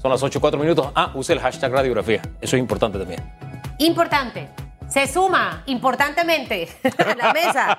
Son 0.00 0.10
las 0.10 0.22
8 0.22 0.40
4 0.40 0.58
minutos. 0.58 0.90
Ah, 0.94 1.12
use 1.14 1.34
el 1.34 1.40
hashtag 1.40 1.72
radiografía. 1.72 2.22
Eso 2.40 2.56
es 2.56 2.60
importante 2.60 2.98
también. 2.98 3.20
Importante. 3.78 4.48
Se 4.88 5.06
suma 5.06 5.62
importantemente 5.66 6.68
a 6.98 7.14
la 7.14 7.32
mesa 7.34 7.78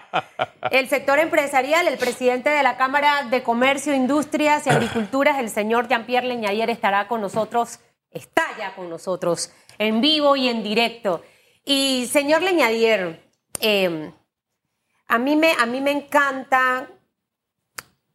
el 0.70 0.88
sector 0.88 1.18
empresarial. 1.18 1.88
El 1.88 1.98
presidente 1.98 2.52
de 2.52 2.62
la 2.62 2.78
Cámara 2.78 3.24
de 3.24 3.42
Comercio, 3.42 3.96
Industrias 3.96 4.68
y 4.68 4.70
Agriculturas, 4.70 5.40
el 5.40 5.50
señor 5.50 5.88
Jean-Pierre 5.88 6.28
Leñayer, 6.28 6.70
estará 6.70 7.08
con 7.08 7.22
nosotros, 7.22 7.80
está 8.12 8.44
ya 8.58 8.76
con 8.76 8.88
nosotros, 8.88 9.52
en 9.80 10.00
vivo 10.00 10.36
y 10.36 10.48
en 10.48 10.62
directo. 10.62 11.24
Y 11.66 12.08
señor 12.12 12.44
Leñayer, 12.44 13.28
eh, 13.62 14.12
a, 15.08 15.18
mí 15.18 15.36
me, 15.36 15.54
a 15.54 15.66
mí 15.66 15.82
me 15.82 15.92
encanta 15.92 16.88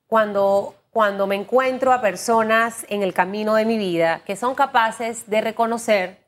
cuando, 0.07 0.76
cuando 0.97 1.27
me 1.27 1.35
encuentro 1.35 1.93
a 1.93 2.01
personas 2.01 2.87
en 2.89 3.03
el 3.03 3.13
camino 3.13 3.55
de 3.55 3.67
mi 3.67 3.77
vida 3.77 4.23
que 4.25 4.35
son 4.35 4.55
capaces 4.55 5.29
de 5.29 5.43
reconocer 5.43 6.25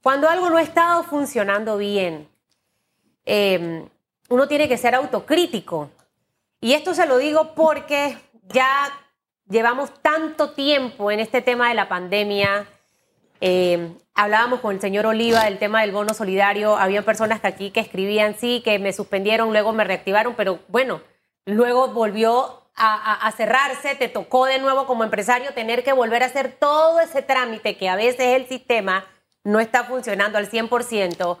cuando 0.00 0.28
algo 0.28 0.48
no 0.48 0.58
ha 0.58 0.62
estado 0.62 1.02
funcionando 1.02 1.76
bien, 1.76 2.28
em, 3.24 3.88
uno 4.28 4.46
tiene 4.46 4.68
que 4.68 4.78
ser 4.78 4.94
autocrítico. 4.94 5.90
Y 6.60 6.74
esto 6.74 6.94
se 6.94 7.04
lo 7.04 7.18
digo 7.18 7.52
porque 7.56 8.16
ya 8.44 8.92
llevamos 9.48 9.92
tanto 10.02 10.52
tiempo 10.52 11.10
en 11.10 11.18
este 11.18 11.42
tema 11.42 11.70
de 11.70 11.74
la 11.74 11.88
pandemia. 11.88 12.64
Em, 13.40 13.98
hablábamos 14.14 14.60
con 14.60 14.76
el 14.76 14.80
señor 14.80 15.06
Oliva 15.06 15.46
del 15.46 15.58
tema 15.58 15.80
del 15.80 15.90
bono 15.90 16.14
solidario. 16.14 16.76
Había 16.76 17.02
personas 17.02 17.40
que 17.40 17.48
aquí 17.48 17.70
que 17.72 17.80
escribían, 17.80 18.36
sí, 18.38 18.62
que 18.64 18.78
me 18.78 18.92
suspendieron, 18.92 19.50
luego 19.50 19.72
me 19.72 19.82
reactivaron, 19.82 20.36
pero 20.36 20.60
bueno, 20.68 21.00
luego 21.44 21.88
volvió 21.88 22.65
a, 22.76 23.32
cerrarse, 23.36 23.94
te 23.94 24.08
tocó 24.08 24.44
de 24.44 24.58
nuevo 24.58 24.86
como 24.86 25.02
empresario 25.02 25.54
tener 25.54 25.82
que 25.82 25.92
volver 25.92 26.22
a 26.22 26.26
hacer 26.26 26.52
todo 26.52 27.00
ese 27.00 27.22
trámite 27.22 27.76
que 27.76 27.88
a 27.88 27.96
veces 27.96 28.36
el 28.36 28.46
sistema 28.46 29.06
no 29.44 29.60
está 29.60 29.84
funcionando 29.84 30.36
al 30.36 30.50
100%. 30.50 31.38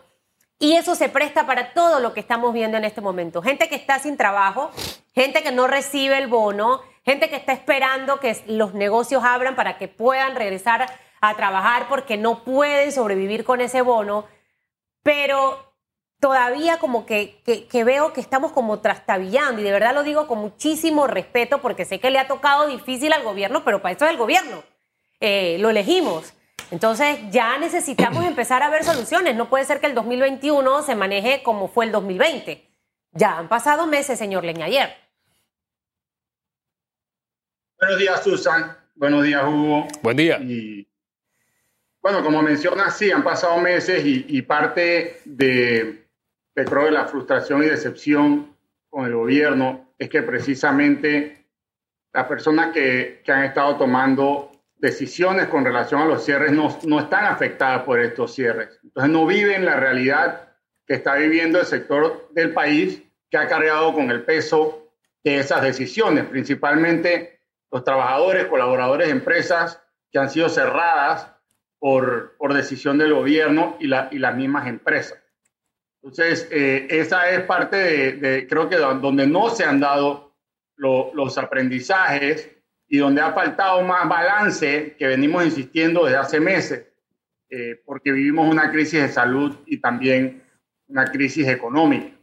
Y 0.58 0.76
eso 0.76 0.94
se 0.94 1.10
presta 1.10 1.46
para 1.46 1.74
todo 1.74 2.00
lo 2.00 2.14
que 2.14 2.20
estamos 2.20 2.54
viendo 2.54 2.78
en 2.78 2.84
este 2.84 3.02
momento. 3.02 3.42
Gente 3.42 3.68
que 3.68 3.74
está 3.74 3.98
sin 3.98 4.16
trabajo, 4.16 4.70
gente 5.14 5.42
que 5.42 5.52
no 5.52 5.66
recibe 5.66 6.16
el 6.16 6.28
bono, 6.28 6.80
gente 7.04 7.28
que 7.28 7.36
está 7.36 7.52
esperando 7.52 8.18
que 8.20 8.34
los 8.46 8.72
negocios 8.72 9.22
abran 9.22 9.54
para 9.54 9.76
que 9.76 9.88
puedan 9.88 10.34
regresar 10.34 10.86
a 11.20 11.34
trabajar 11.34 11.88
porque 11.88 12.16
no 12.16 12.42
pueden 12.44 12.90
sobrevivir 12.92 13.44
con 13.44 13.60
ese 13.60 13.82
bono. 13.82 14.24
Pero 15.02 15.74
todavía 16.20 16.78
como 16.78 17.06
que, 17.06 17.42
que, 17.44 17.84
veo 17.84 18.12
que 18.12 18.20
estamos 18.20 18.52
como 18.52 18.80
trastabillando 18.80 19.60
y 19.60 19.64
de 19.64 19.72
verdad 19.72 19.94
lo 19.94 20.02
digo 20.02 20.26
con 20.26 20.38
muchísimo 20.38 21.06
respeto 21.06 21.60
porque 21.60 21.84
sé 21.84 22.00
que 22.00 22.10
le 22.10 22.18
ha 22.18 22.28
tocado 22.28 22.66
difícil 22.66 23.12
al 23.12 23.22
gobierno, 23.22 23.64
pero 23.64 23.82
para 23.82 23.94
eso 23.94 24.04
es 24.04 24.10
el 24.10 24.16
gobierno. 24.16 24.62
Eh, 25.20 25.56
lo 25.60 25.70
elegimos. 25.70 26.34
Entonces 26.70 27.18
ya 27.30 27.58
necesitamos 27.58 28.24
empezar 28.26 28.62
a 28.62 28.70
ver 28.70 28.84
soluciones. 28.84 29.36
No 29.36 29.48
puede 29.48 29.64
ser 29.64 29.80
que 29.80 29.86
el 29.86 29.94
2021 29.94 30.82
se 30.82 30.94
maneje 30.94 31.42
como 31.42 31.68
fue 31.68 31.84
el 31.84 31.92
2020. 31.92 32.66
Ya 33.12 33.38
han 33.38 33.48
pasado 33.48 33.86
meses, 33.86 34.18
señor 34.18 34.44
Leñayer. 34.44 34.94
Buenos 37.78 37.98
días, 37.98 38.24
Susan. 38.24 38.76
Buenos 38.94 39.22
días, 39.22 39.44
Hugo. 39.44 39.86
Buen 40.02 40.16
día. 40.16 40.38
Y, 40.40 40.88
bueno, 42.00 42.22
como 42.22 42.40
mencionas, 42.40 42.96
sí, 42.96 43.10
han 43.10 43.24
pasado 43.24 43.58
meses 43.58 44.02
y, 44.04 44.40
parte 44.42 45.20
de, 45.24 46.05
de, 46.56 46.64
creo, 46.64 46.86
de 46.86 46.90
la 46.90 47.06
frustración 47.06 47.62
y 47.62 47.66
decepción 47.66 48.56
con 48.88 49.04
el 49.04 49.14
gobierno 49.14 49.92
es 49.98 50.08
que 50.08 50.22
precisamente 50.22 51.46
las 52.12 52.26
personas 52.26 52.72
que, 52.72 53.20
que 53.22 53.30
han 53.30 53.44
estado 53.44 53.76
tomando 53.76 54.50
decisiones 54.76 55.48
con 55.48 55.64
relación 55.64 56.00
a 56.00 56.06
los 56.06 56.24
cierres 56.24 56.52
no, 56.52 56.76
no 56.84 57.00
están 57.00 57.26
afectadas 57.26 57.82
por 57.82 58.00
estos 58.00 58.34
cierres. 58.34 58.80
Entonces 58.82 59.12
no 59.12 59.26
viven 59.26 59.66
la 59.66 59.76
realidad 59.76 60.48
que 60.86 60.94
está 60.94 61.14
viviendo 61.14 61.60
el 61.60 61.66
sector 61.66 62.28
del 62.32 62.52
país 62.52 63.02
que 63.30 63.36
ha 63.36 63.48
cargado 63.48 63.92
con 63.92 64.10
el 64.10 64.22
peso 64.22 64.88
de 65.22 65.38
esas 65.38 65.60
decisiones, 65.60 66.24
principalmente 66.24 67.40
los 67.70 67.84
trabajadores, 67.84 68.46
colaboradores 68.46 69.08
de 69.08 69.12
empresas 69.12 69.82
que 70.10 70.18
han 70.18 70.30
sido 70.30 70.48
cerradas 70.48 71.32
por, 71.78 72.36
por 72.38 72.54
decisión 72.54 72.96
del 72.96 73.12
gobierno 73.12 73.76
y, 73.78 73.88
la, 73.88 74.08
y 74.10 74.18
las 74.18 74.34
mismas 74.36 74.68
empresas. 74.68 75.18
Entonces, 76.06 76.46
eh, 76.52 76.86
esa 76.88 77.30
es 77.30 77.40
parte 77.46 77.76
de, 77.76 78.46
creo 78.46 78.68
que 78.68 78.76
donde 78.76 79.26
no 79.26 79.50
se 79.50 79.64
han 79.64 79.80
dado 79.80 80.36
los 80.76 81.36
aprendizajes 81.36 82.48
y 82.86 82.98
donde 82.98 83.20
ha 83.20 83.32
faltado 83.32 83.82
más 83.82 84.08
balance 84.08 84.94
que 84.96 85.06
venimos 85.08 85.44
insistiendo 85.44 86.04
desde 86.04 86.18
hace 86.18 86.38
meses, 86.38 86.86
eh, 87.50 87.82
porque 87.84 88.12
vivimos 88.12 88.48
una 88.48 88.70
crisis 88.70 89.02
de 89.02 89.08
salud 89.08 89.56
y 89.66 89.80
también 89.80 90.44
una 90.86 91.06
crisis 91.06 91.48
económica. 91.48 92.16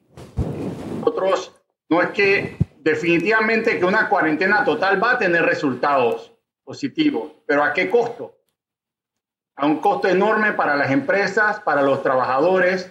Nosotros, 1.00 1.54
no 1.90 2.02
es 2.02 2.12
que 2.12 2.56
definitivamente 2.80 3.80
que 3.80 3.84
una 3.84 4.08
cuarentena 4.08 4.64
total 4.64 5.04
va 5.04 5.12
a 5.12 5.20
tener 5.20 5.44
resultados 5.44 6.34
positivos, 6.64 7.34
pero 7.46 7.66
¿a 7.66 7.74
qué 7.74 7.90
costo? 7.90 8.34
A 9.58 9.66
un 9.66 9.82
costo 9.82 10.08
enorme 10.08 10.54
para 10.54 10.78
las 10.78 10.90
empresas, 10.90 11.60
para 11.60 11.82
los 11.82 12.02
trabajadores, 12.02 12.90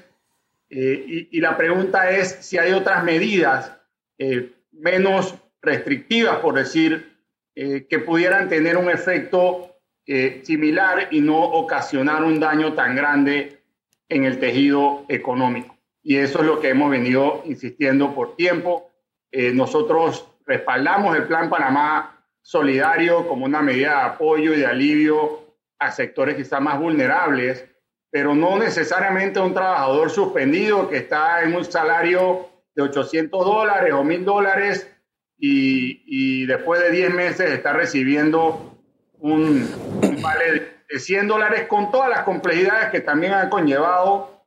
eh, 0.75 1.28
y, 1.31 1.38
la 1.38 1.55
pregunta 1.55 2.10
es 2.10 2.38
si 2.41 2.56
hay 2.56 2.72
otras 2.72 3.05
medidas 3.05 3.77
eh, 4.16 4.53
menos 4.72 5.34
restrictivas, 5.60 6.38
por 6.38 6.55
decir, 6.55 7.15
eh, 7.55 7.87
que 7.91 7.99
pudieran 7.99 8.49
tener 8.49 8.78
un 8.78 8.88
efecto 8.88 9.69
similar 10.43 11.09
y 11.12 11.21
no 11.21 11.41
ocasionar 11.41 12.25
un 12.25 12.41
daño 12.41 12.72
tan 12.72 12.97
grande 12.97 13.61
en 14.09 14.25
el 14.25 14.41
tejido 14.41 15.05
económico. 15.09 15.77
Y 16.03 16.16
eso 16.16 16.41
es 16.41 16.47
lo 16.47 16.61
que 16.61 16.71
hemos 16.71 16.91
venido 16.91 17.43
insistiendo 17.47 18.12
por 18.12 18.34
tiempo. 18.34 18.91
Nosotros 19.31 20.28
respaldamos 20.44 21.16
el 21.16 21.28
Plan 21.28 21.49
Panamá 21.49 22.27
Solidario 22.43 23.28
como 23.28 23.44
una 23.44 23.62
medida 23.62 23.91
de 23.91 24.03
apoyo 24.03 24.53
y 24.55 24.59
de 24.59 24.66
alivio 24.66 25.55
a 25.78 25.93
sectores 25.93 26.34
quizás 26.34 26.61
más 26.61 26.81
vulnerables, 26.81 27.65
pero 28.12 28.34
no 28.34 28.59
necesariamente 28.59 29.41
un 29.41 29.55
trabajador 29.55 30.11
suspendido 30.11 30.87
que 30.87 30.99
está 30.99 31.43
en 31.43 31.55
un 31.55 31.65
salario 31.65 32.47
de 32.75 32.83
800 32.83 33.43
dólares 33.43 33.95
o 33.95 34.05
1000 34.05 34.25
dólares 34.27 34.87
y, 35.39 36.45
después 36.45 36.83
de 36.83 36.91
10 36.91 37.15
meses 37.15 37.50
está 37.50 37.73
recibiendo 37.73 38.77
un, 39.19 39.67
vale 40.23 40.83
de 40.91 40.99
100 40.99 41.27
dólares 41.27 41.67
con 41.67 41.91
todas 41.91 42.11
las 42.11 42.25
complejidades 42.25 42.91
que 42.91 43.00
también 43.00 43.33
han 43.33 43.49
conllevado 43.49 44.44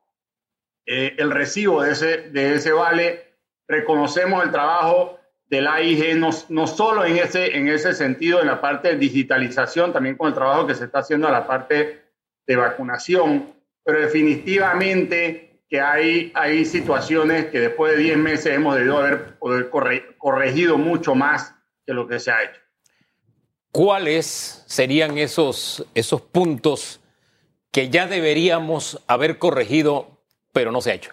eh, 0.86 1.16
el 1.18 1.32
recibo 1.32 1.82
de 1.82 1.92
ese, 1.92 2.30
de 2.30 2.54
ese 2.54 2.70
vale. 2.70 3.34
Reconocemos 3.66 4.44
el 4.44 4.52
trabajo 4.52 5.18
del 5.46 5.66
AIG, 5.66 6.16
no, 6.16 6.30
no 6.50 6.68
solo 6.68 7.04
en 7.04 7.16
ese, 7.16 7.56
en 7.56 7.68
ese 7.68 7.94
sentido, 7.94 8.40
en 8.40 8.46
la 8.46 8.60
parte 8.60 8.90
de 8.90 8.96
digitalización, 8.96 9.92
también 9.92 10.16
con 10.16 10.28
el 10.28 10.34
trabajo 10.34 10.68
que 10.68 10.76
se 10.76 10.84
está 10.84 11.00
haciendo 11.00 11.26
en 11.26 11.32
la 11.32 11.48
parte 11.48 12.00
de 12.46 12.56
vacunación, 12.56 13.55
pero 13.86 14.00
definitivamente 14.00 15.62
que 15.68 15.80
hay, 15.80 16.32
hay 16.34 16.64
situaciones 16.64 17.46
que 17.46 17.60
después 17.60 17.96
de 17.96 18.02
10 18.02 18.18
meses 18.18 18.46
hemos 18.46 18.74
debido 18.74 18.98
haber 18.98 19.38
poder 19.38 19.70
corregido 20.18 20.76
mucho 20.76 21.14
más 21.14 21.54
que 21.86 21.94
lo 21.94 22.08
que 22.08 22.18
se 22.18 22.32
ha 22.32 22.42
hecho. 22.42 22.60
¿Cuáles 23.70 24.64
serían 24.66 25.16
esos, 25.18 25.86
esos 25.94 26.20
puntos 26.20 27.00
que 27.70 27.88
ya 27.88 28.08
deberíamos 28.08 29.00
haber 29.06 29.38
corregido, 29.38 30.20
pero 30.52 30.72
no 30.72 30.80
se 30.80 30.90
ha 30.90 30.94
hecho? 30.94 31.12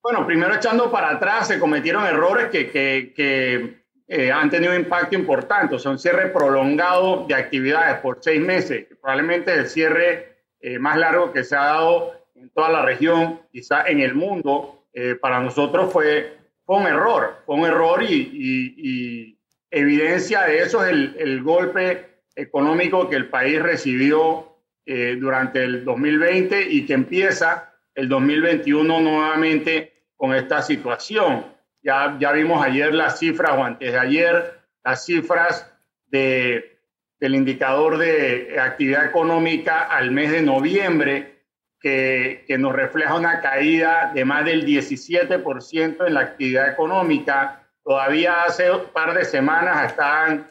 Bueno, 0.00 0.24
primero 0.24 0.54
echando 0.54 0.88
para 0.92 1.10
atrás, 1.10 1.48
se 1.48 1.58
cometieron 1.58 2.06
errores 2.06 2.48
que, 2.50 2.70
que, 2.70 3.12
que 3.12 3.82
eh, 4.06 4.30
han 4.30 4.50
tenido 4.50 4.72
impacto 4.74 5.16
importante. 5.16 5.74
O 5.74 5.78
sea, 5.80 5.90
un 5.90 5.98
cierre 5.98 6.28
prolongado 6.28 7.26
de 7.26 7.34
actividades 7.34 7.98
por 7.98 8.18
seis 8.22 8.40
meses, 8.40 8.86
probablemente 9.00 9.52
el 9.52 9.68
cierre 9.68 10.27
eh, 10.60 10.78
más 10.78 10.96
largo 10.96 11.32
que 11.32 11.44
se 11.44 11.56
ha 11.56 11.64
dado 11.64 12.12
en 12.34 12.50
toda 12.50 12.70
la 12.70 12.82
región, 12.82 13.40
quizá 13.50 13.86
en 13.86 14.00
el 14.00 14.14
mundo, 14.14 14.86
eh, 14.92 15.14
para 15.14 15.40
nosotros 15.40 15.92
fue, 15.92 16.36
fue, 16.64 16.76
un 16.76 16.86
error, 16.86 17.42
fue 17.46 17.56
un 17.56 17.66
error 17.66 18.02
y, 18.02 19.34
evidencia 19.70 20.44
de 20.44 20.60
eso 20.60 20.82
es 20.82 20.92
el, 20.92 21.14
el, 21.18 21.42
golpe 21.42 22.22
económico 22.34 23.06
que 23.10 23.16
el 23.16 23.28
país 23.28 23.60
recibió 23.60 24.48
eh, 24.86 25.18
durante 25.20 25.62
el 25.62 25.84
2020 25.84 26.70
y 26.70 26.86
que 26.86 26.94
empieza 26.94 27.74
el 27.94 28.08
2021 28.08 29.00
nuevamente 29.00 30.06
con 30.16 30.34
esta 30.34 30.62
situación. 30.62 31.44
Ya, 31.82 32.16
ya 32.18 32.32
vimos 32.32 32.64
ayer 32.64 32.94
las 32.94 33.18
cifras 33.18 33.50
o 33.58 33.64
antes 33.64 33.92
de 33.92 33.98
ayer 33.98 34.60
las 34.82 35.04
cifras 35.04 35.70
de 36.06 36.77
del 37.20 37.34
indicador 37.34 37.98
de 37.98 38.56
actividad 38.60 39.06
económica 39.06 39.84
al 39.84 40.10
mes 40.10 40.30
de 40.30 40.42
noviembre, 40.42 41.44
que, 41.80 42.44
que 42.46 42.58
nos 42.58 42.72
refleja 42.72 43.14
una 43.14 43.40
caída 43.40 44.12
de 44.14 44.24
más 44.24 44.44
del 44.44 44.64
17% 44.66 46.06
en 46.06 46.14
la 46.14 46.20
actividad 46.20 46.70
económica. 46.70 47.68
Todavía 47.84 48.44
hace 48.44 48.70
un 48.70 48.86
par 48.92 49.14
de 49.14 49.24
semanas 49.24 49.90
estaban 49.90 50.46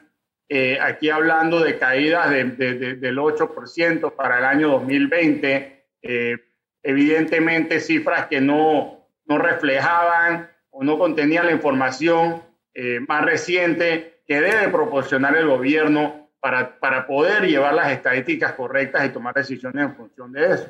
eh, 0.50 0.80
aquí 0.82 1.10
hablando 1.10 1.60
de 1.60 1.78
caídas 1.78 2.30
de, 2.30 2.46
del 2.46 3.18
8% 3.18 4.16
para 4.16 4.40
el 4.40 4.46
año 4.46 4.70
2020, 4.70 5.86
eh, 6.02 6.38
evidentemente 6.84 7.82
cifras 7.82 8.28
que 8.28 8.40
no, 8.40 9.10
no 9.26 9.38
reflejaban 9.38 10.50
o 10.70 10.86
no 10.86 10.98
contenían 10.98 11.48
la 11.48 11.52
información 11.52 12.42
eh, 12.74 13.02
más 13.08 13.26
reciente 13.26 14.22
que 14.26 14.40
debe 14.40 14.70
proporcionar 14.70 15.36
el 15.36 15.48
gobierno 15.48 16.27
para, 16.40 16.80
para 16.80 17.08
poder 17.08 17.46
llevar 17.46 17.74
las 17.74 17.92
estadísticas 17.92 18.54
correctas 18.54 19.06
y 19.06 19.10
tomar 19.10 19.34
decisiones 19.34 19.84
en 19.84 19.96
función 19.96 20.32
de 20.32 20.54
eso. 20.54 20.70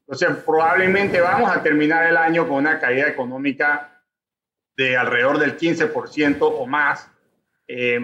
Entonces, 0.00 0.44
probablemente 0.44 1.20
vamos 1.20 1.50
a 1.50 1.62
terminar 1.62 2.06
el 2.06 2.16
año 2.16 2.46
con 2.46 2.58
una 2.58 2.78
caída 2.78 3.08
económica 3.08 4.02
de 4.76 4.96
alrededor 4.96 5.38
del 5.38 5.56
15% 5.56 6.38
o 6.40 6.66
más. 6.66 7.10
Eh, 7.66 7.98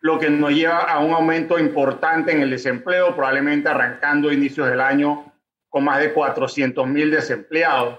lo 0.00 0.18
que 0.18 0.30
nos 0.30 0.52
lleva 0.52 0.82
a 0.82 1.00
un 1.00 1.12
aumento 1.12 1.58
importante 1.58 2.30
en 2.32 2.42
el 2.42 2.50
desempleo, 2.50 3.16
probablemente 3.16 3.68
arrancando 3.68 4.32
inicios 4.32 4.68
del 4.68 4.80
año 4.80 5.32
con 5.68 5.84
más 5.84 6.00
de 6.00 6.12
400 6.12 6.86
mil 6.86 7.10
desempleados. 7.10 7.98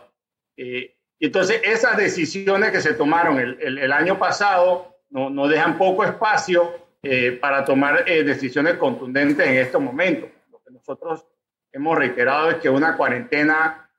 Eh, 0.55 0.95
entonces, 1.19 1.61
esas 1.65 1.97
decisiones 1.97 2.71
que 2.71 2.79
se 2.79 2.93
tomaron 2.93 3.39
el, 3.39 3.91
año 3.91 4.17
pasado 4.17 4.95
nos 5.09 5.31
no 5.31 5.47
dejan 5.47 5.77
poco 5.77 6.05
espacio 6.05 6.88
eh, 7.03 7.31
para 7.33 7.65
tomar 7.65 8.03
eh, 8.07 8.23
decisiones 8.23 8.75
contundentes 8.75 9.47
en 9.47 9.55
estos 9.55 9.81
momentos. 9.81 10.29
Lo 10.51 10.61
que 10.63 10.71
nosotros 10.71 11.25
hemos 11.71 11.97
reiterado 11.97 12.51
es 12.51 12.57
que 12.57 12.69
una 12.69 12.95
cuarentena 12.97 13.89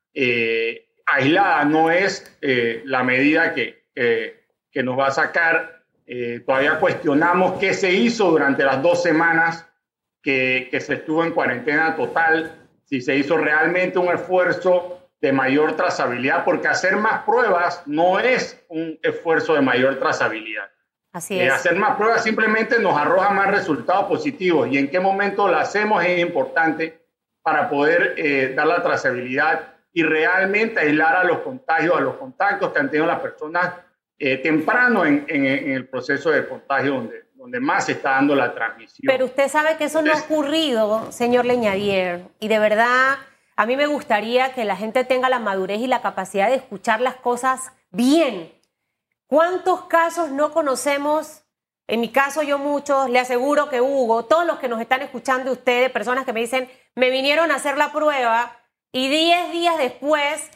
aislada 1.06 1.64
no 1.64 1.91
es 1.91 2.37
la 2.41 3.05
medida 3.05 3.55
que, 3.55 3.85
que 3.94 4.82
nos 4.82 4.99
va 4.99 5.06
a 5.06 5.12
sacar 5.12 5.81
eh, 6.12 6.41
todavía 6.44 6.81
cuestionamos 6.81 7.61
qué 7.61 7.73
se 7.73 7.93
hizo 7.93 8.32
durante 8.32 8.64
las 8.64 8.82
dos 8.82 9.00
semanas 9.00 9.64
que, 10.20 10.67
que, 10.69 10.81
se 10.81 10.94
estuvo 10.94 11.25
en 11.25 11.31
cuarentena 11.31 11.94
total, 11.94 12.53
si 12.85 13.00
se 13.00 13.14
hizo 13.14 13.37
realmente 13.37 13.96
un 14.00 14.12
esfuerzo 14.12 15.08
de 15.20 15.32
mayor 15.32 15.76
trazabilidad, 15.76 16.44
porque 16.44 16.67
hacer 16.67 16.96
más 16.96 17.23
pruebas 17.23 17.85
no 17.87 18.19
es 18.19 18.61
un 18.70 18.99
esfuerzo 19.05 19.55
de 19.55 19.61
mayor 19.61 20.00
trazabilidad. 20.00 20.69
Así 21.12 21.38
eh, 21.38 21.46
es. 21.46 21.52
hacer 21.52 21.76
más 21.76 21.96
pruebas 21.96 22.22
simplemente 22.22 22.78
nos 22.78 22.96
arroja 22.96 23.30
más 23.30 23.50
resultados 23.50 24.06
positivos 24.06 24.68
y 24.70 24.78
en 24.78 24.88
qué 24.88 25.00
momento 25.00 25.48
lo 25.48 25.56
hacemos 25.56 26.04
es 26.04 26.20
importante 26.20 27.00
para 27.42 27.68
poder 27.68 28.14
eh, 28.16 28.52
dar 28.54 28.66
la 28.66 28.82
trazabilidad 28.82 29.74
y 29.92 30.02
realmente 30.02 30.80
aislar 30.80 31.16
a 31.16 31.24
los 31.24 31.38
contagios, 31.38 31.96
a 31.96 32.00
los 32.00 32.16
contactos 32.16 32.72
que 32.72 32.78
han 32.78 32.90
tenido 32.90 33.06
las 33.06 33.20
personas 33.20 33.74
eh, 34.18 34.36
temprano 34.36 35.04
en, 35.04 35.24
el 35.28 35.88
proceso 35.88 36.30
de 36.30 36.46
contagio 36.46 36.94
donde, 36.94 37.24
donde 37.34 37.58
más 37.58 37.86
se 37.86 37.92
está 37.92 38.10
dando 38.10 38.34
la 38.34 38.54
transmisión. 38.54 39.04
Pero 39.06 39.24
usted 39.24 39.48
sabe 39.48 39.76
que 39.78 39.84
eso 39.84 40.02
no 40.02 40.12
ha 40.12 40.18
ocurrido, 40.18 41.10
señor 41.10 41.46
Leñadier, 41.46 42.22
y 42.38 42.48
de 42.48 42.58
verdad 42.58 43.16
a 43.56 43.66
mí 43.66 43.76
me 43.76 43.86
gustaría 43.86 44.54
que 44.54 44.64
la 44.64 44.76
gente 44.76 45.04
tenga 45.04 45.28
la 45.28 45.38
madurez 45.38 45.80
y 45.80 45.86
la 45.86 46.02
capacidad 46.02 46.48
de 46.48 46.54
escuchar 46.54 47.00
las 47.00 47.16
cosas 47.16 47.72
bien. 47.90 48.52
¿Cuántos 49.31 49.82
casos 49.82 50.32
no 50.32 50.53
conocemos? 50.53 51.43
En 51.87 52.00
mi 52.00 52.11
caso 52.11 52.43
yo 52.43 52.59
muchos, 52.59 53.09
le 53.09 53.21
aseguro 53.21 53.69
que 53.69 53.81
Hugo, 53.81 54.25
todos 54.25 54.44
los 54.44 54.59
que 54.59 54.67
nos 54.67 54.81
están 54.81 55.03
escuchando 55.03 55.53
ustedes, 55.53 55.88
personas 55.93 56.25
que 56.25 56.32
me 56.32 56.41
dicen, 56.41 56.69
me 56.97 57.11
vinieron 57.11 57.53
a 57.53 57.55
hacer 57.55 57.79
la 57.79 57.93
prueba 57.93 58.56
y 58.91 59.09
10 59.09 59.53
días 59.53 59.79
después 59.79 60.50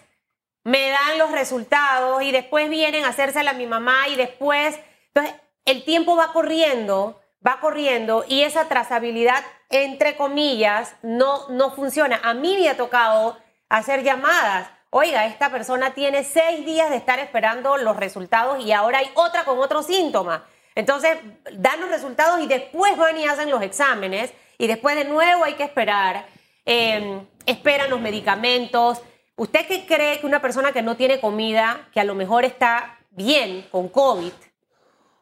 me 0.65 0.91
dan 0.91 1.19
los 1.19 1.31
resultados 1.31 2.21
y 2.25 2.33
después 2.33 2.69
vienen 2.69 3.05
a 3.05 3.11
hacérsela 3.11 3.53
a 3.53 3.55
mi 3.55 3.69
mamá 3.69 4.09
y 4.09 4.17
después, 4.17 4.77
entonces 5.15 5.41
el 5.67 5.85
tiempo 5.85 6.17
va 6.17 6.33
corriendo, 6.33 7.23
va 7.47 7.61
corriendo 7.61 8.25
y 8.27 8.43
esa 8.43 8.67
trazabilidad, 8.67 9.45
entre 9.71 10.17
comillas, 10.17 10.97
no, 11.01 11.49
no 11.49 11.71
funciona. 11.71 12.21
A 12.25 12.35
mí 12.35 12.57
me 12.59 12.69
ha 12.69 12.77
tocado 12.77 13.39
hacer 13.69 14.03
llamadas. 14.03 14.69
Oiga, 14.97 15.27
esta 15.27 15.51
persona 15.51 15.93
tiene 15.93 16.23
seis 16.23 16.65
días 16.65 16.89
de 16.89 16.97
estar 16.97 17.19
esperando 17.19 17.77
los 17.79 17.97
resultados 17.97 18.65
y 18.65 18.71
ahora 18.71 18.99
hay 18.99 19.11
otra 19.15 19.45
con 19.45 19.59
otro 19.59 19.83
síntoma. 19.83 20.45
Entonces, 20.77 21.19
dan 21.53 21.81
los 21.81 21.91
resultados 21.91 22.41
y 22.41 22.47
después 22.47 22.97
van 22.97 23.19
y 23.19 23.25
hacen 23.25 23.51
los 23.51 23.61
exámenes 23.61 24.33
y 24.57 24.69
después 24.69 24.95
de 24.95 25.05
nuevo 25.05 25.43
hay 25.43 25.55
que 25.55 25.65
esperar. 25.65 26.27
Eh, 26.65 27.21
esperan 27.45 27.91
los 27.91 28.01
medicamentos, 28.01 29.03
¿Usted 29.37 29.67
qué 29.67 29.85
cree 29.85 30.21
que 30.21 30.27
una 30.27 30.41
persona 30.41 30.71
que 30.71 30.81
no 30.81 30.97
tiene 30.97 31.19
comida, 31.19 31.89
que 31.93 31.99
a 31.99 32.05
lo 32.05 32.15
mejor 32.15 32.45
está 32.45 33.01
bien 33.11 33.67
con 33.73 33.89
COVID, 33.89 34.33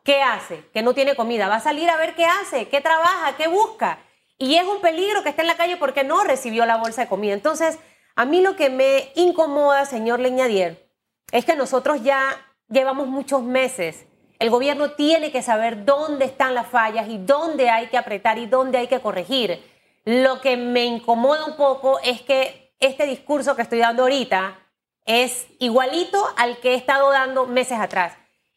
¿qué 0.05 0.21
hace? 0.21 0.65
Que 0.75 0.83
no 0.83 0.93
tiene 0.93 1.17
comida. 1.17 1.49
Va 1.49 1.57
a 1.57 1.61
salir 1.61 1.89
a 1.89 1.97
ver 1.97 2.15
qué 2.15 2.27
hace, 2.27 2.69
qué 2.69 2.83
trabaja, 2.83 3.39
qué 3.39 3.49
busca. 3.49 4.01
Y 4.37 4.57
es 4.57 4.65
un 4.65 4.83
peligro 4.83 5.23
que 5.23 5.31
esté 5.31 5.41
en 5.41 5.49
la 5.49 5.57
calle 5.57 5.79
porque 5.79 6.05
no 6.05 6.25
recibió 6.25 6.67
la 6.67 6.77
bolsa 6.77 7.03
de 7.03 7.09
comida. 7.09 7.33
Entonces, 7.33 7.79
a 8.15 8.25
mí 8.25 8.41
lo 8.41 8.57
que 8.57 8.71
me 8.71 9.13
incomoda, 9.15 9.85
señor 9.85 10.21
Leñadier, 10.21 10.89
es 11.31 11.45
que 11.45 11.57
nosotros 11.57 12.03
ya 12.03 12.21
llevamos 12.69 13.09
muchos 13.09 13.43
meses. 13.43 14.07
El 14.39 14.51
gobierno 14.51 14.93
tiene 14.93 15.31
que 15.31 15.43
saber 15.43 15.85
dónde 15.85 16.25
están 16.25 16.55
las 16.55 16.67
fallas 16.67 17.09
y 17.09 17.19
dónde 17.19 17.71
hay 17.71 17.87
que 17.87 17.97
apretar 17.97 18.39
y 18.39 18.47
dónde 18.47 18.79
hay 18.79 18.89
que 18.89 19.01
corregir. 19.01 19.63
Lo 20.05 20.41
que 20.41 20.57
me 20.57 20.85
incomoda 20.85 21.45
un 21.45 21.57
poco 21.57 22.01
es 22.01 22.23
que 22.23 22.75
este 22.81 23.07
discurso 23.07 23.55
que 23.55 23.63
estoy 23.63 23.79
dando 23.79 24.03
ahorita 24.03 24.59
es 25.07 25.47
igualito 25.59 26.25
al 26.37 26.59
que 26.59 26.73
he 26.73 26.75
estado 26.75 27.11
dando 27.11 27.47
meses 27.47 27.79
atrás. 27.79 28.15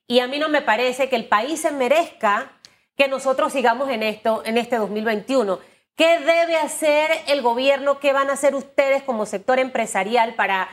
Y 0.08 0.20
a 0.20 0.28
mí 0.28 0.40
no 0.40 0.50
me 0.50 0.62
parece 0.62 1.10
que 1.10 1.16
el 1.16 1.28
país 1.28 1.62
se 1.62 1.72
merezca 1.72 2.52
que 2.96 3.08
nosotros 3.08 3.54
sigamos 3.54 3.90
en 3.90 4.04
esto 4.04 4.42
en 4.46 4.58
este 4.58 4.78
2021. 4.78 5.60
¿Qué 5.96 6.20
debe 6.20 6.58
hacer 6.58 7.10
el 7.28 7.42
gobierno? 7.42 8.00
¿Qué 8.00 8.12
van 8.12 8.30
a 8.30 8.34
hacer 8.34 8.54
ustedes 8.54 9.02
como 9.04 9.26
sector 9.26 9.60
empresarial 9.60 10.36
para 10.36 10.68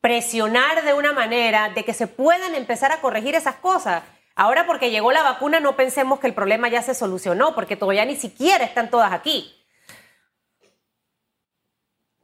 presionar 0.00 0.84
de 0.84 0.94
una 0.94 1.12
manera 1.12 1.68
de 1.68 1.84
que 1.84 1.94
se 1.94 2.08
puedan 2.08 2.56
empezar 2.56 2.90
a 2.90 3.00
corregir 3.00 3.36
esas 3.36 3.54
cosas? 3.54 4.02
Ahora 4.34 4.66
porque 4.66 4.90
llegó 4.90 5.12
la 5.12 5.22
vacuna 5.22 5.60
no 5.60 5.76
pensemos 5.76 6.18
que 6.18 6.26
el 6.26 6.34
problema 6.34 6.68
ya 6.68 6.82
se 6.82 6.94
solucionó, 6.94 7.54
porque 7.54 7.76
todavía 7.76 8.04
ni 8.04 8.16
siquiera 8.16 8.64
están 8.64 8.90
todas 8.90 9.12
aquí. 9.12 9.54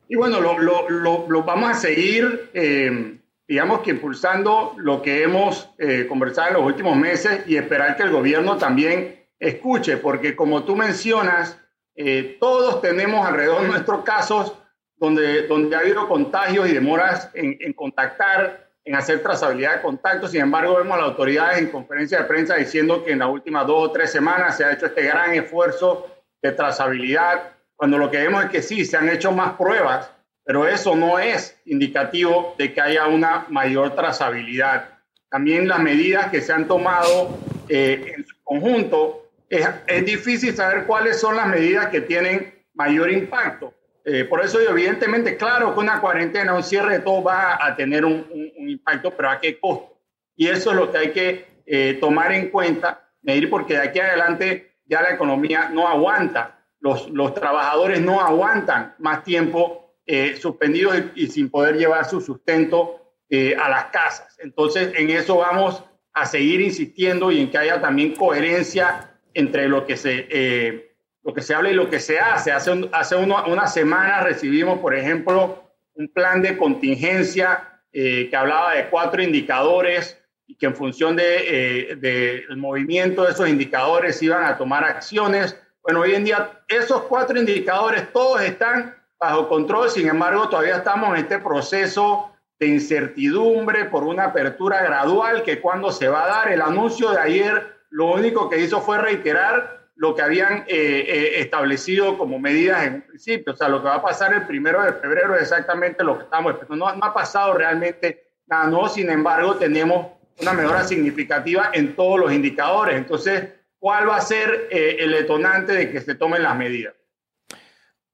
Y 0.08 0.16
bueno, 0.16 0.40
lo, 0.40 0.58
lo, 0.58 1.28
lo, 1.28 1.42
vamos 1.44 1.70
a 1.70 1.74
seguir, 1.74 2.50
eh, 2.52 3.20
digamos 3.46 3.82
que 3.82 3.90
impulsando 3.90 4.74
lo 4.76 5.02
que 5.02 5.22
hemos 5.22 5.70
eh, 5.78 6.06
conversado 6.08 6.48
en 6.48 6.54
los 6.54 6.64
últimos 6.64 6.96
meses 6.96 7.44
y 7.46 7.56
esperar 7.56 7.96
que 7.96 8.02
el 8.02 8.10
gobierno 8.10 8.58
también 8.58 9.24
escuche, 9.38 9.98
porque 9.98 10.34
como 10.34 10.64
tú 10.64 10.74
mencionas, 10.74 11.59
eh, 12.02 12.36
todos 12.40 12.80
tenemos 12.80 13.26
alrededor 13.26 13.62
de 13.62 13.68
nuestros 13.68 14.02
casos 14.04 14.54
donde, 14.96 15.46
donde 15.46 15.76
ha 15.76 15.80
habido 15.80 16.08
contagios 16.08 16.68
y 16.68 16.72
demoras 16.72 17.30
en, 17.34 17.56
en, 17.60 17.72
contactar, 17.72 18.70
en 18.84 18.94
hacer 18.94 19.22
trazabilidad 19.22 19.76
de 19.76 19.82
contactos. 19.82 20.30
Sin 20.30 20.40
embargo, 20.40 20.76
vemos 20.76 20.94
a 20.94 21.00
las 21.00 21.10
autoridades 21.10 21.58
en 21.58 21.68
conferencia 21.68 22.18
de 22.18 22.24
prensa 22.24 22.56
diciendo 22.56 23.04
que 23.04 23.12
en 23.12 23.18
las 23.18 23.28
últimas 23.28 23.66
dos 23.66 23.88
o 23.88 23.92
tres 23.92 24.10
semanas 24.10 24.56
se 24.56 24.64
ha 24.64 24.72
hecho 24.72 24.86
este 24.86 25.02
gran 25.02 25.34
esfuerzo 25.34 26.06
de 26.42 26.52
trazabilidad 26.52 27.52
cuando 27.80 27.96
lo 27.96 28.10
que 28.10 28.18
vemos 28.18 28.44
es 28.44 28.50
que 28.50 28.60
sí, 28.60 28.84
se 28.84 28.98
han 28.98 29.08
hecho 29.08 29.32
más 29.32 29.54
pruebas, 29.54 30.10
pero 30.44 30.68
eso 30.68 30.94
no 30.94 31.18
es 31.18 31.58
indicativo 31.64 32.54
de 32.58 32.74
que 32.74 32.80
haya 32.82 33.06
una 33.06 33.46
mayor 33.48 33.94
trazabilidad. 33.94 34.98
También 35.30 35.66
las 35.66 35.78
medidas 35.78 36.30
que 36.30 36.42
se 36.42 36.52
han 36.52 36.68
tomado 36.68 37.38
eh, 37.70 38.16
en 38.16 38.26
su 38.26 38.36
conjunto, 38.44 39.29
es, 39.50 39.68
es, 39.86 40.04
difícil 40.06 40.54
saber 40.54 40.86
cuáles 40.86 41.20
son 41.20 41.36
las 41.36 41.46
medidas 41.46 41.88
que 41.88 42.00
tienen 42.00 42.54
mayor 42.72 43.10
impacto. 43.10 43.74
Eh, 44.06 44.24
por 44.24 44.42
eso, 44.42 44.58
evidentemente, 44.58 45.36
claro 45.36 45.74
que 45.74 45.80
una 45.80 46.00
cuarentena, 46.00 46.54
un 46.54 46.62
cierre 46.62 46.94
de 46.94 47.00
todo 47.00 47.22
va 47.22 47.58
a 47.62 47.76
tener 47.76 48.06
un, 48.06 48.26
un, 48.56 48.68
impacto, 48.70 49.10
pero 49.14 49.28
¿a 49.28 49.38
qué 49.38 49.60
costo? 49.60 50.00
Y 50.36 50.48
eso 50.48 50.70
es 50.70 50.76
lo 50.76 50.90
que 50.90 50.98
hay 50.98 51.10
que 51.10 51.46
eh, 51.66 51.98
tomar 52.00 52.32
en 52.32 52.48
cuenta, 52.48 53.10
medir, 53.20 53.50
porque 53.50 53.74
de 53.74 53.80
aquí 53.80 54.00
adelante 54.00 54.78
ya 54.86 55.02
la 55.02 55.10
economía 55.10 55.68
no 55.68 55.86
aguanta 55.86 56.60
los, 56.80 57.34
trabajadores 57.34 58.00
no 58.00 58.20
aguantan 58.20 58.94
más 58.98 59.22
tiempo 59.22 59.94
eh, 60.06 60.36
suspendidos 60.36 60.96
y, 61.14 61.28
sin 61.28 61.50
poder 61.50 61.76
llevar 61.76 62.08
su 62.08 62.20
sustento 62.20 63.14
eh, 63.28 63.54
a 63.54 63.68
las 63.68 63.86
casas. 63.86 64.36
Entonces, 64.40 64.92
en 64.96 65.10
eso 65.10 65.36
vamos 65.36 65.84
a 66.12 66.26
seguir 66.26 66.60
insistiendo 66.60 67.30
y 67.30 67.40
en 67.40 67.50
que 67.50 67.58
haya 67.58 67.80
también 67.80 68.16
coherencia 68.16 69.09
entre 69.34 69.68
lo 69.68 69.86
que 69.86 69.96
se, 69.96 70.26
eh, 70.30 70.94
lo 71.22 71.34
que 71.34 71.42
se 71.42 71.54
habla 71.54 71.70
y 71.70 71.74
lo 71.74 71.88
que 71.88 72.00
se 72.00 72.18
hace. 72.18 72.52
Hace, 72.52 72.88
hace 72.92 73.16
una 73.16 73.66
semana 73.66 74.22
recibimos, 74.22 74.78
por 74.80 74.94
ejemplo, 74.94 75.64
un 75.94 76.08
plan 76.08 76.42
de 76.42 76.56
contingencia 76.56 77.66
que 77.92 78.30
hablaba 78.32 78.74
de 78.74 78.88
cuatro 78.88 79.20
indicadores 79.20 80.16
y 80.46 80.54
que 80.54 80.66
en 80.66 80.76
función 80.76 81.16
del 81.16 82.00
de, 82.00 82.44
movimiento 82.56 83.24
de 83.24 83.32
esos 83.32 83.48
indicadores 83.48 84.22
iban 84.22 84.44
a 84.44 84.56
tomar 84.56 84.84
acciones 84.84 85.56
bueno, 85.82 86.00
hoy 86.00 86.14
en 86.14 86.24
día 86.24 86.62
esos 86.68 87.02
cuatro 87.02 87.38
indicadores 87.38 88.12
todos 88.12 88.42
están 88.42 88.94
bajo 89.18 89.48
control, 89.48 89.90
sin 89.90 90.08
embargo 90.08 90.48
todavía 90.48 90.76
estamos 90.76 91.10
en 91.10 91.24
este 91.24 91.38
proceso 91.38 92.32
de 92.58 92.66
incertidumbre 92.66 93.86
por 93.86 94.04
una 94.04 94.26
apertura 94.26 94.82
gradual 94.82 95.42
que 95.42 95.60
cuando 95.60 95.90
se 95.90 96.08
va 96.08 96.24
a 96.24 96.28
dar 96.28 96.52
el 96.52 96.60
anuncio 96.60 97.10
de 97.10 97.18
ayer, 97.18 97.79
lo 97.90 98.12
único 98.12 98.48
que 98.48 98.60
hizo 98.60 98.80
fue 98.80 98.98
reiterar 98.98 99.88
lo 99.96 100.14
que 100.14 100.22
habían 100.22 100.64
establecido 100.66 102.16
como 102.16 102.38
medidas 102.38 102.86
en 102.86 102.94
un 102.94 103.02
principio. 103.02 103.52
O 103.52 103.56
sea, 103.56 103.68
lo 103.68 103.82
que 103.82 103.88
va 103.88 103.96
a 103.96 104.02
pasar 104.02 104.32
el 104.32 104.46
primero 104.46 104.82
de 104.82 104.94
febrero 104.94 105.34
es 105.34 105.42
exactamente 105.42 106.02
lo 106.02 106.16
que 106.16 106.24
estamos 106.24 106.52
esperando. 106.52 106.86
No, 106.86 106.96
no 106.96 107.04
ha 107.04 107.12
pasado 107.12 107.52
realmente 107.52 108.30
nada 108.46 108.66
nuevo, 108.66 108.88
sin 108.88 109.10
embargo, 109.10 109.56
tenemos 109.56 110.06
una 110.40 110.52
mejora 110.52 110.84
significativa 110.84 111.70
en 111.72 111.94
todos 111.94 112.18
los 112.18 112.32
indicadores. 112.32 112.96
Entonces, 112.96 113.48
¿cuál 113.78 114.08
va 114.08 114.16
a 114.16 114.20
ser 114.20 114.68
el 114.70 115.12
detonante 115.12 115.72
de 115.72 115.90
que 115.90 116.00
se 116.00 116.14
tomen 116.14 116.42
las 116.42 116.56
medidas? 116.56 116.94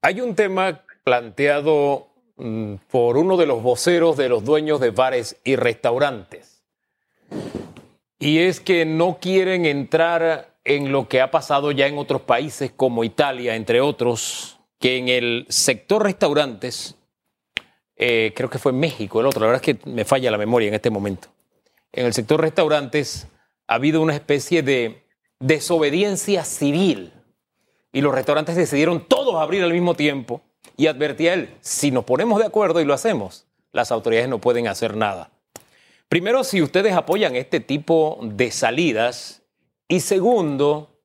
Hay 0.01 0.21
un 0.21 0.35
tema 0.35 0.83
planteado 1.03 2.09
mm, 2.35 2.75
por 2.89 3.17
uno 3.17 3.37
de 3.37 3.45
los 3.45 3.63
voceros 3.63 4.17
de 4.17 4.29
los 4.29 4.43
dueños 4.43 4.79
de 4.79 4.91
bares 4.91 5.37
y 5.43 5.55
restaurantes. 5.55 6.56
Y 8.19 8.39
es 8.39 8.59
que 8.59 8.85
no 8.85 9.19
quieren 9.19 9.65
entrar 9.65 10.55
en 10.63 10.91
lo 10.91 11.07
que 11.07 11.21
ha 11.21 11.31
pasado 11.31 11.71
ya 11.71 11.87
en 11.87 11.97
otros 11.97 12.21
países 12.21 12.71
como 12.75 13.03
Italia, 13.03 13.55
entre 13.55 13.79
otros, 13.79 14.59
que 14.79 14.97
en 14.97 15.07
el 15.07 15.45
sector 15.49 16.03
restaurantes, 16.03 16.95
eh, 17.95 18.33
creo 18.35 18.49
que 18.49 18.59
fue 18.59 18.73
México 18.73 19.19
el 19.19 19.27
otro, 19.27 19.41
la 19.41 19.47
verdad 19.47 19.63
es 19.65 19.77
que 19.77 19.89
me 19.89 20.05
falla 20.05 20.29
la 20.29 20.37
memoria 20.37 20.67
en 20.67 20.73
este 20.73 20.89
momento. 20.89 21.29
En 21.91 22.05
el 22.05 22.13
sector 22.13 22.41
restaurantes 22.41 23.27
ha 23.67 23.75
habido 23.75 24.01
una 24.01 24.13
especie 24.13 24.61
de 24.61 25.03
desobediencia 25.39 26.43
civil 26.43 27.13
y 27.91 28.01
los 28.01 28.13
restaurantes 28.13 28.55
decidieron 28.55 29.07
todos 29.07 29.35
abrir 29.35 29.63
al 29.63 29.73
mismo 29.73 29.95
tiempo 29.95 30.41
y 30.75 30.87
advertía 30.87 31.33
él, 31.33 31.49
si 31.61 31.91
nos 31.91 32.03
ponemos 32.03 32.39
de 32.39 32.45
acuerdo 32.45 32.81
y 32.81 32.85
lo 32.85 32.93
hacemos, 32.93 33.47
las 33.71 33.91
autoridades 33.91 34.29
no 34.29 34.39
pueden 34.39 34.67
hacer 34.67 34.95
nada. 34.95 35.31
Primero, 36.09 36.43
si 36.43 36.61
ustedes 36.61 36.93
apoyan 36.93 37.35
este 37.35 37.59
tipo 37.59 38.19
de 38.21 38.51
salidas 38.51 39.43
y 39.87 39.99
segundo, 39.99 40.97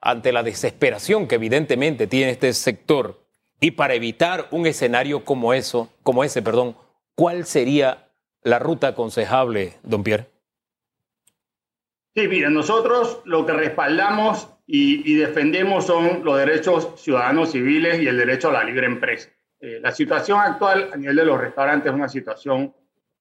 ante 0.00 0.32
la 0.32 0.44
desesperación 0.44 1.26
que 1.26 1.34
evidentemente 1.34 2.06
tiene 2.06 2.30
este 2.30 2.52
sector 2.52 3.26
y 3.60 3.72
para 3.72 3.94
evitar 3.94 4.46
un 4.52 4.66
escenario 4.66 5.24
como 5.24 5.52
eso, 5.52 5.92
como 6.02 6.22
ese, 6.22 6.42
perdón, 6.42 6.76
¿cuál 7.16 7.44
sería 7.44 8.12
la 8.42 8.60
ruta 8.60 8.88
aconsejable, 8.88 9.74
don 9.82 10.04
Pierre? 10.04 10.28
Sí, 12.14 12.28
miren, 12.28 12.54
nosotros 12.54 13.22
lo 13.24 13.44
que 13.44 13.52
respaldamos 13.52 14.48
y, 14.66 15.16
defendemos 15.16 15.86
son 15.86 16.24
los 16.24 16.38
derechos 16.38 16.92
ciudadanos 16.96 17.52
civiles 17.52 18.00
y 18.00 18.06
el 18.06 18.16
derecho 18.16 18.50
a 18.50 18.52
la 18.52 18.64
libre 18.64 18.86
empresa. 18.86 19.28
Eh, 19.60 19.80
la 19.80 19.90
situación 19.90 20.38
actual 20.38 20.90
a 20.92 20.96
nivel 20.96 21.16
de 21.16 21.24
los 21.24 21.40
restaurantes 21.40 21.90
es 21.90 21.94
una 21.94 22.08
situación 22.08 22.74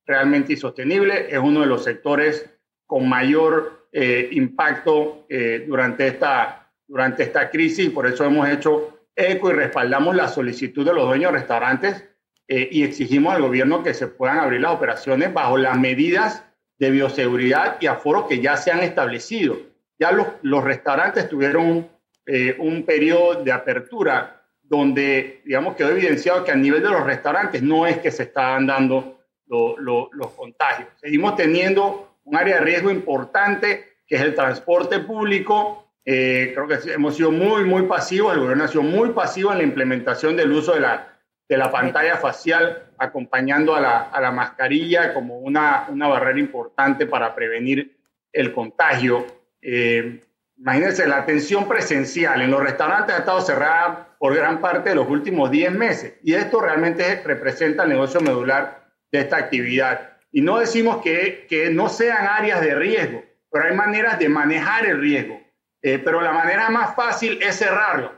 realmente 0.05 0.53
insostenible, 0.53 1.27
es 1.29 1.39
uno 1.39 1.61
de 1.61 1.67
los 1.67 1.83
sectores 1.83 2.49
con 2.85 3.07
mayor 3.09 3.87
eh, 3.91 4.29
impacto 4.31 5.25
eh, 5.29 5.65
durante, 5.67 6.07
esta, 6.07 6.71
durante 6.87 7.23
esta 7.23 7.49
crisis. 7.49 7.87
Y 7.87 7.89
por 7.89 8.05
eso 8.07 8.25
hemos 8.25 8.47
hecho 8.49 8.99
eco 9.15 9.49
y 9.49 9.53
respaldamos 9.53 10.15
la 10.15 10.27
solicitud 10.27 10.85
de 10.85 10.93
los 10.93 11.07
dueños 11.07 11.31
de 11.31 11.39
restaurantes 11.39 12.09
y 12.47 12.83
exigimos 12.83 13.33
al 13.33 13.41
gobierno 13.41 13.81
que 13.81 13.95
se 13.95 14.05
puedan 14.05 14.37
abrir 14.37 14.61
las 14.61 14.73
operaciones 14.73 15.33
bajo 15.33 15.57
las 15.57 15.79
medidas 15.79 16.43
de 16.77 16.91
bioseguridad 16.91 17.77
y 17.79 17.87
aforo 17.87 18.27
que 18.27 18.39
ya 18.39 18.57
se 18.57 18.71
han 18.71 18.81
establecido. 18.81 19.57
Ya 19.97 20.11
los, 20.11 20.27
los 20.41 20.63
restaurantes 20.63 21.29
tuvieron 21.29 21.87
eh, 22.25 22.55
un 22.57 22.83
periodo 22.83 23.43
de 23.43 23.51
apertura 23.51 24.41
donde, 24.61 25.41
digamos, 25.45 25.75
quedó 25.75 25.89
evidenciado 25.89 26.43
que 26.43 26.51
a 26.51 26.55
nivel 26.55 26.81
de 26.81 26.89
los 26.89 27.03
restaurantes 27.03 27.61
no 27.61 27.85
es 27.85 27.99
que 27.99 28.11
se 28.11 28.23
estaban 28.23 28.65
dando 28.65 29.19
los 29.47 30.31
contagios. 30.35 30.89
Seguimos 30.99 31.35
teniendo 31.35 32.17
un 32.23 32.35
área 32.35 32.55
de 32.55 32.61
riesgo 32.61 32.89
importante, 32.89 33.97
que 34.07 34.15
es 34.15 34.21
el 34.21 34.35
transporte 34.35 34.99
público. 34.99 35.91
Eh, 36.03 36.51
creo 36.53 36.67
que 36.67 36.91
hemos 36.91 37.15
sido 37.15 37.31
muy, 37.31 37.63
muy 37.63 37.83
pasivos, 37.83 38.33
el 38.33 38.41
gobierno 38.41 38.63
ha 38.63 38.67
sido 38.67 38.83
muy 38.83 39.09
pasivo 39.09 39.51
en 39.51 39.59
la 39.59 39.63
implementación 39.63 40.35
del 40.35 40.51
uso 40.51 40.73
de 40.73 40.81
la, 40.81 41.17
de 41.47 41.57
la 41.57 41.71
pantalla 41.71 42.17
facial, 42.17 42.91
acompañando 42.97 43.75
a 43.75 43.81
la, 43.81 44.01
a 44.03 44.21
la 44.21 44.31
mascarilla 44.31 45.13
como 45.13 45.39
una, 45.39 45.87
una 45.89 46.07
barrera 46.07 46.39
importante 46.39 47.07
para 47.07 47.33
prevenir 47.33 47.97
el 48.31 48.53
contagio. 48.53 49.25
Eh, 49.61 50.21
imagínense, 50.57 51.07
la 51.07 51.17
atención 51.17 51.67
presencial 51.67 52.41
en 52.41 52.51
los 52.51 52.61
restaurantes 52.61 53.15
ha 53.15 53.19
estado 53.19 53.41
cerrada 53.41 54.15
por 54.19 54.35
gran 54.35 54.61
parte 54.61 54.89
de 54.89 54.95
los 54.95 55.09
últimos 55.09 55.49
10 55.49 55.71
meses 55.71 56.15
y 56.23 56.33
esto 56.33 56.61
realmente 56.61 57.21
representa 57.23 57.83
el 57.83 57.89
negocio 57.89 58.21
medular 58.21 58.84
de 59.11 59.19
esta 59.19 59.37
actividad. 59.37 60.17
Y 60.31 60.41
no 60.41 60.59
decimos 60.59 61.01
que, 61.01 61.45
que 61.49 61.69
no 61.69 61.89
sean 61.89 62.27
áreas 62.27 62.61
de 62.61 62.75
riesgo, 62.75 63.23
pero 63.51 63.65
hay 63.65 63.75
maneras 63.75 64.19
de 64.19 64.29
manejar 64.29 64.85
el 64.85 64.99
riesgo. 64.99 65.41
Eh, 65.81 65.99
pero 66.03 66.19
la 66.21 66.31
manera 66.31 66.69
más 66.69 66.95
fácil 66.95 67.39
es 67.41 67.57
cerrarlo. 67.57 68.11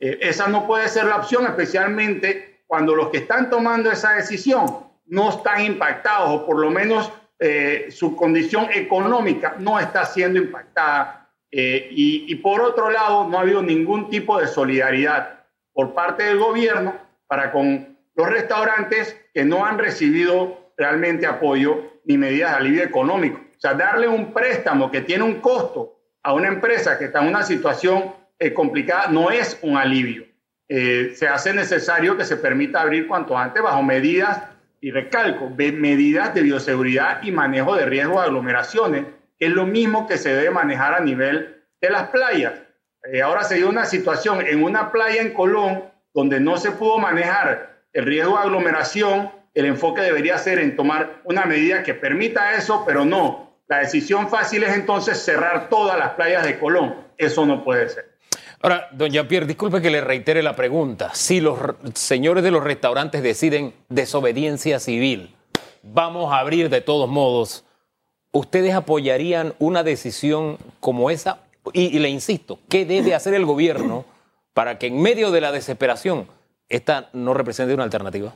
Eh, 0.00 0.18
esa 0.20 0.48
no 0.48 0.66
puede 0.66 0.88
ser 0.88 1.04
la 1.04 1.16
opción, 1.16 1.46
especialmente 1.46 2.62
cuando 2.66 2.94
los 2.94 3.10
que 3.10 3.18
están 3.18 3.50
tomando 3.50 3.90
esa 3.90 4.14
decisión 4.14 4.66
no 5.06 5.30
están 5.30 5.64
impactados 5.64 6.30
o 6.30 6.46
por 6.46 6.58
lo 6.58 6.70
menos 6.70 7.12
eh, 7.38 7.88
su 7.90 8.16
condición 8.16 8.68
económica 8.72 9.56
no 9.58 9.78
está 9.78 10.04
siendo 10.04 10.38
impactada. 10.38 11.30
Eh, 11.50 11.88
y, 11.90 12.32
y, 12.32 12.34
por 12.36 12.60
otro 12.60 12.90
lado, 12.90 13.28
no 13.28 13.38
ha 13.38 13.42
habido 13.42 13.62
ningún 13.62 14.10
tipo 14.10 14.40
de 14.40 14.48
solidaridad 14.48 15.44
por 15.72 15.94
parte 15.94 16.24
del 16.24 16.38
gobierno 16.38 16.96
para 17.26 17.52
con 17.52 17.96
los 18.14 18.28
restaurantes 18.28 19.16
que 19.34 19.44
no 19.44 19.66
han 19.66 19.78
recibido 19.78 20.72
realmente 20.78 21.26
apoyo 21.26 22.00
ni 22.04 22.16
medidas 22.16 22.52
de 22.52 22.56
alivio 22.56 22.82
económico. 22.84 23.40
O 23.56 23.60
sea, 23.60 23.74
darle 23.74 24.08
un 24.08 24.32
préstamo 24.32 24.90
que 24.90 25.00
tiene 25.02 25.24
un 25.24 25.40
costo 25.40 25.98
a 26.22 26.32
una 26.32 26.48
empresa 26.48 26.98
que 26.98 27.06
está 27.06 27.20
en 27.20 27.28
una 27.28 27.42
situación 27.42 28.14
eh, 28.38 28.54
complicada 28.54 29.08
no 29.08 29.30
es 29.30 29.58
un 29.62 29.76
alivio. 29.76 30.24
se 30.68 31.28
hace 31.28 31.52
necesario 31.52 32.16
que 32.16 32.24
se 32.24 32.36
permita 32.36 32.80
abrir 32.80 33.06
cuanto 33.06 33.36
antes 33.36 33.62
bajo 33.62 33.82
medidas 33.82 34.40
y 34.84 34.90
recalco, 34.90 35.48
medidas 35.48 36.34
de 36.34 36.42
bioseguridad 36.42 37.22
y 37.22 37.32
manejo 37.32 37.74
de 37.74 37.86
riesgo 37.86 38.20
de 38.20 38.26
aglomeraciones, 38.26 39.06
que 39.38 39.46
es 39.46 39.50
lo 39.50 39.64
mismo 39.66 40.06
que 40.06 40.18
se 40.18 40.34
debe 40.34 40.50
manejar 40.50 40.92
a 40.92 41.00
nivel 41.00 41.64
de 41.80 41.88
las 41.88 42.08
playas. 42.08 42.52
Eh, 43.10 43.22
ahora 43.22 43.44
se 43.44 43.54
dio 43.54 43.70
una 43.70 43.86
situación 43.86 44.46
en 44.46 44.62
una 44.62 44.92
playa 44.92 45.22
en 45.22 45.32
Colón 45.32 45.84
donde 46.12 46.38
no 46.38 46.58
se 46.58 46.70
pudo 46.70 46.98
manejar 46.98 47.73
el 47.94 48.04
riesgo 48.04 48.36
de 48.36 48.42
aglomeración, 48.42 49.30
el 49.54 49.66
enfoque 49.66 50.02
debería 50.02 50.36
ser 50.36 50.58
en 50.58 50.76
tomar 50.76 51.22
una 51.24 51.46
medida 51.46 51.82
que 51.82 51.94
permita 51.94 52.54
eso, 52.56 52.82
pero 52.84 53.04
no. 53.04 53.54
La 53.68 53.78
decisión 53.78 54.28
fácil 54.28 54.64
es 54.64 54.74
entonces 54.74 55.18
cerrar 55.18 55.70
todas 55.70 55.98
las 55.98 56.10
playas 56.10 56.44
de 56.44 56.58
Colón. 56.58 56.96
Eso 57.16 57.46
no 57.46 57.64
puede 57.64 57.88
ser. 57.88 58.14
Ahora, 58.60 58.88
don 58.92 59.10
Jean-Pierre, 59.10 59.46
disculpe 59.46 59.80
que 59.80 59.90
le 59.90 60.00
reitere 60.00 60.42
la 60.42 60.56
pregunta. 60.56 61.14
Si 61.14 61.40
los 61.40 61.58
señores 61.94 62.42
de 62.42 62.50
los 62.50 62.64
restaurantes 62.64 63.22
deciden 63.22 63.74
desobediencia 63.88 64.80
civil, 64.80 65.34
vamos 65.82 66.32
a 66.32 66.38
abrir 66.38 66.70
de 66.70 66.80
todos 66.80 67.08
modos, 67.08 67.64
¿ustedes 68.32 68.74
apoyarían 68.74 69.54
una 69.58 69.82
decisión 69.82 70.58
como 70.80 71.10
esa? 71.10 71.40
Y, 71.72 71.98
le 71.98 72.08
insisto, 72.08 72.58
¿qué 72.68 72.84
debe 72.84 73.14
hacer 73.14 73.34
el 73.34 73.46
gobierno 73.46 74.04
para 74.52 74.78
que 74.78 74.88
en 74.88 75.00
medio 75.00 75.30
de 75.30 75.40
la 75.40 75.52
desesperación 75.52 76.26
esta 76.74 77.10
no 77.12 77.34
represente 77.34 77.74
una 77.74 77.84
alternativa? 77.84 78.34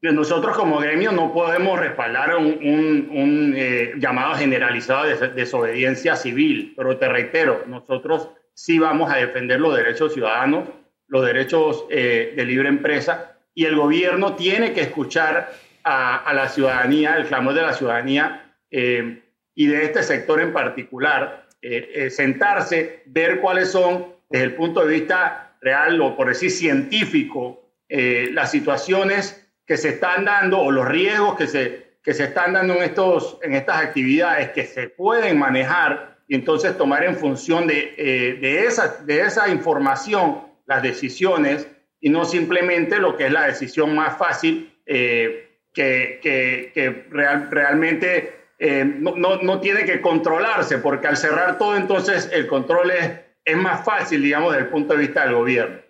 Nosotros 0.00 0.56
como 0.56 0.78
gremio 0.78 1.10
no 1.10 1.32
podemos 1.32 1.78
respaldar 1.78 2.36
un, 2.36 3.54
eh, 3.56 3.94
llamado 3.98 4.34
generalizado 4.34 5.06
de 5.06 5.28
desobediencia 5.30 6.14
civil, 6.14 6.72
pero 6.76 6.96
te 6.96 7.08
reitero, 7.08 7.64
nosotros 7.66 8.28
sí 8.54 8.78
vamos 8.78 9.10
a 9.10 9.16
defender 9.16 9.60
los 9.60 9.76
derechos 9.76 10.14
ciudadanos, 10.14 10.68
los 11.08 11.24
derechos 11.26 11.84
eh, 11.90 12.32
de 12.36 12.44
libre 12.44 12.68
empresa, 12.68 13.38
y 13.54 13.64
el 13.64 13.74
gobierno 13.74 14.34
tiene 14.36 14.72
que 14.72 14.82
escuchar 14.82 15.52
a, 15.82 16.32
la 16.32 16.48
ciudadanía, 16.48 17.16
el 17.16 17.26
clamor 17.26 17.54
de 17.54 17.62
la 17.62 17.72
ciudadanía 17.72 18.54
eh, 18.70 19.22
y 19.54 19.66
de 19.66 19.84
este 19.84 20.02
sector 20.02 20.40
en 20.40 20.52
particular, 20.52 21.48
eh, 21.60 22.08
sentarse, 22.10 23.02
ver 23.06 23.40
cuáles 23.40 23.72
son, 23.72 24.14
desde 24.28 24.44
el 24.44 24.54
punto 24.54 24.84
de 24.84 24.92
vista 24.92 25.47
real 25.60 26.00
o 26.00 26.16
por 26.16 26.28
decir 26.28 26.50
científico, 26.50 27.64
las 27.88 28.50
situaciones 28.50 29.48
que 29.68 29.76
se 29.76 29.90
están 29.90 30.24
dando 30.24 30.60
o 30.60 30.70
los 30.70 30.88
riesgos 30.88 31.36
que 31.36 31.46
se, 31.46 31.88
que 32.02 32.14
se 32.14 32.24
están 32.24 32.54
dando 32.54 32.74
en, 32.74 32.84
estos, 32.84 33.38
en 33.42 33.52
estas 33.52 33.82
actividades 33.82 34.48
que 34.52 34.64
se 34.64 34.88
pueden 34.88 35.38
manejar 35.38 36.16
y 36.26 36.36
entonces 36.36 36.76
tomar 36.78 37.04
en 37.04 37.14
función 37.16 37.66
de, 37.66 37.94
eh, 37.98 38.38
de, 38.40 38.64
esa, 38.64 39.04
de 39.04 39.20
esa 39.20 39.48
información 39.50 40.42
las 40.64 40.82
decisiones 40.82 41.68
y 42.00 42.08
no 42.08 42.24
simplemente 42.24 42.98
lo 42.98 43.14
que 43.14 43.26
es 43.26 43.32
la 43.32 43.46
decisión 43.46 43.94
más 43.94 44.16
fácil 44.16 44.72
eh, 44.86 45.50
que, 45.74 46.18
que, 46.22 46.72
que 46.72 47.06
real, 47.10 47.48
realmente 47.50 48.32
eh, 48.58 48.84
no, 48.84 49.16
no, 49.16 49.36
no, 49.42 49.60
tiene 49.60 49.84
que 49.84 50.00
controlarse, 50.00 50.78
porque 50.78 51.08
al 51.08 51.16
cerrar 51.18 51.58
todo 51.58 51.76
entonces 51.76 52.30
el 52.32 52.46
control 52.46 52.90
es, 52.90 53.10
es 53.48 53.56
más 53.56 53.84
fácil, 53.84 54.22
digamos, 54.22 54.52
desde 54.52 54.66
el 54.66 54.70
punto 54.70 54.92
de 54.94 55.00
vista 55.00 55.24
del 55.24 55.34
gobierno. 55.34 55.80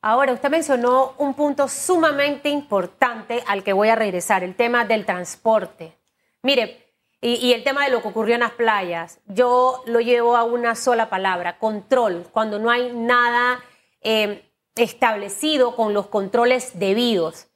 Ahora, 0.00 0.32
usted 0.32 0.50
mencionó 0.50 1.14
un 1.18 1.34
punto 1.34 1.68
sumamente 1.68 2.48
importante 2.48 3.44
al 3.46 3.62
que 3.62 3.72
voy 3.72 3.88
a 3.88 3.94
regresar, 3.94 4.42
el 4.42 4.56
tema 4.56 4.84
del 4.84 5.06
transporte. 5.06 5.96
Mire, 6.42 6.82
y, 7.20 7.52
el 7.52 7.62
tema 7.62 7.84
de 7.84 7.92
lo 7.92 8.02
que 8.02 8.08
ocurrió 8.08 8.34
en 8.34 8.40
las 8.40 8.50
playas, 8.50 9.20
yo 9.26 9.84
lo 9.86 10.00
llevo 10.00 10.36
a 10.36 10.42
una 10.42 10.74
sola 10.74 11.08
palabra, 11.08 11.56
control, 11.58 12.26
cuando 12.32 12.58
no 12.58 12.68
hay 12.68 12.92
nada 12.92 13.62
eh, 14.00 14.50
establecido 14.74 15.76
con 15.76 15.94
los 15.94 16.08
controles 16.08 16.80
debidos. 16.80 17.46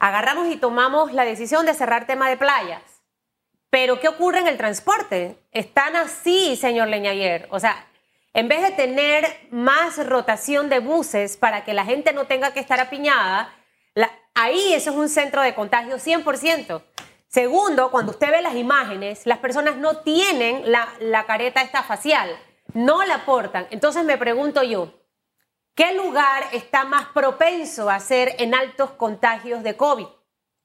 Agarramos 0.00 0.48
y 0.48 0.56
tomamos 0.56 1.12
la 1.12 1.24
decisión 1.24 1.66
de 1.66 1.74
cerrar 1.74 2.08
tema 2.08 2.28
de 2.28 2.36
playas. 2.36 2.82
Pero 3.70 4.00
¿qué 4.00 4.08
ocurre 4.08 4.40
en 4.40 4.48
el 4.48 4.56
transporte? 4.56 5.38
Están 5.52 5.94
así, 5.94 6.56
señor 6.56 6.88
Leñayer. 6.88 7.46
O 7.50 7.60
sea, 7.60 7.86
en 8.34 8.48
vez 8.48 8.62
de 8.62 8.72
tener 8.72 9.24
más 9.50 10.04
rotación 10.06 10.68
de 10.68 10.80
buses 10.80 11.36
para 11.36 11.64
que 11.64 11.72
la 11.72 11.84
gente 11.84 12.12
no 12.12 12.26
tenga 12.26 12.52
que 12.52 12.60
estar 12.60 12.80
apiñada, 12.80 13.54
ahí 14.34 14.74
eso 14.74 14.90
es 14.90 14.96
un 14.96 15.08
centro 15.08 15.40
de 15.40 15.54
contagio 15.54 15.96
100%. 15.96 16.82
Segundo, 17.28 17.90
cuando 17.92 18.10
usted 18.10 18.30
ve 18.30 18.42
las 18.42 18.56
imágenes, 18.56 19.24
las 19.26 19.38
personas 19.38 19.76
no 19.76 19.98
tienen 19.98 20.70
la, 20.70 20.88
la 20.98 21.26
careta 21.26 21.62
esta 21.62 21.84
facial, 21.84 22.36
no 22.72 23.04
la 23.04 23.24
portan. 23.24 23.68
Entonces 23.70 24.04
me 24.04 24.18
pregunto 24.18 24.64
yo, 24.64 24.92
¿qué 25.76 25.94
lugar 25.94 26.44
está 26.52 26.84
más 26.84 27.06
propenso 27.06 27.88
a 27.88 28.00
ser 28.00 28.34
en 28.38 28.54
altos 28.54 28.90
contagios 28.90 29.62
de 29.62 29.76
COVID? 29.76 30.06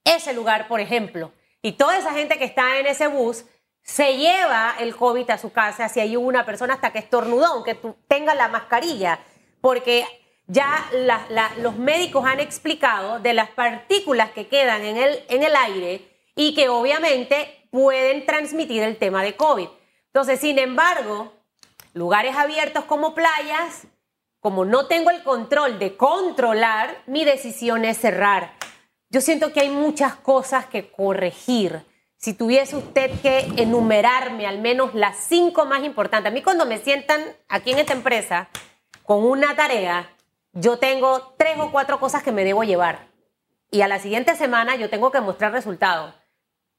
Ese 0.04 0.34
lugar, 0.34 0.68
por 0.68 0.80
ejemplo. 0.80 1.32
Y 1.62 1.74
toda 1.74 1.98
esa 1.98 2.14
gente 2.14 2.40
que 2.40 2.46
está 2.46 2.80
en 2.80 2.88
ese 2.88 3.08
bus 3.08 3.46
se 3.90 4.18
lleva 4.18 4.76
el 4.78 4.96
COVID 4.96 5.32
a 5.32 5.40
su 5.40 5.52
casa 5.52 5.90
si 5.90 6.00
hay 6.00 6.16
una 6.16 6.46
persona 6.46 6.76
hasta 6.76 6.92
que 6.92 7.00
estornudó, 7.00 7.48
aunque 7.48 7.76
tenga 8.08 8.36
la 8.36 8.48
mascarilla, 8.48 9.20
porque 9.62 10.06
ya 10.46 10.88
los 11.58 11.76
médicos 11.76 12.24
han 12.24 12.40
explicado 12.40 13.20
de 13.20 13.34
las 13.34 13.50
partículas 13.50 14.30
que 14.30 14.48
quedan 14.48 14.84
en 14.84 14.98
el, 14.98 15.24
en 15.28 15.42
el 15.42 15.56
aire 15.56 16.08
y 16.36 16.54
que 16.54 16.70
obviamente 16.70 17.68
pueden 17.72 18.28
transmitir 18.28 18.84
el 18.84 18.98
tema 18.98 19.24
de 19.24 19.36
COVID. 19.36 19.68
Entonces, 20.06 20.40
sin 20.40 20.60
embargo, 20.60 21.34
lugares 21.94 22.36
abiertos 22.36 22.86
como 22.86 23.16
playas, 23.16 23.88
como 24.40 24.66
no 24.66 24.86
tengo 24.86 25.10
el 25.10 25.24
control 25.24 25.80
de 25.80 25.98
controlar, 25.98 27.02
mi 27.08 27.26
decisión 27.26 27.86
es 27.86 27.98
cerrar. 27.98 28.54
Yo 29.10 29.20
siento 29.20 29.52
que 29.52 29.62
hay 29.62 29.70
muchas 29.70 30.14
cosas 30.14 30.68
que 30.68 30.92
corregir. 30.92 31.89
Si 32.20 32.34
tuviese 32.34 32.76
usted 32.76 33.12
que 33.22 33.48
enumerarme 33.56 34.46
al 34.46 34.60
menos 34.60 34.94
las 34.94 35.16
cinco 35.16 35.66
más 35.66 35.86
importantes, 35.86 36.30
a 36.30 36.34
mí 36.34 36.42
cuando 36.42 36.66
me 36.66 36.78
sientan 36.78 37.24
aquí 37.48 37.72
en 37.72 37.80
esta 37.80 37.94
empresa 37.94 38.50
con 39.04 39.24
una 39.24 39.56
tarea, 39.56 40.10
yo 40.52 40.78
tengo 40.80 41.34
tres 41.38 41.58
o 41.58 41.72
cuatro 41.72 41.98
cosas 41.98 42.22
que 42.22 42.34
me 42.34 42.44
debo 42.44 42.66
llevar. 42.66 43.08
Y 43.72 43.84
a 43.84 43.88
la 43.88 44.00
siguiente 44.00 44.36
semana 44.36 44.76
yo 44.76 44.90
tengo 44.90 45.12
que 45.12 45.22
mostrar 45.22 45.54
resultados. 45.54 46.14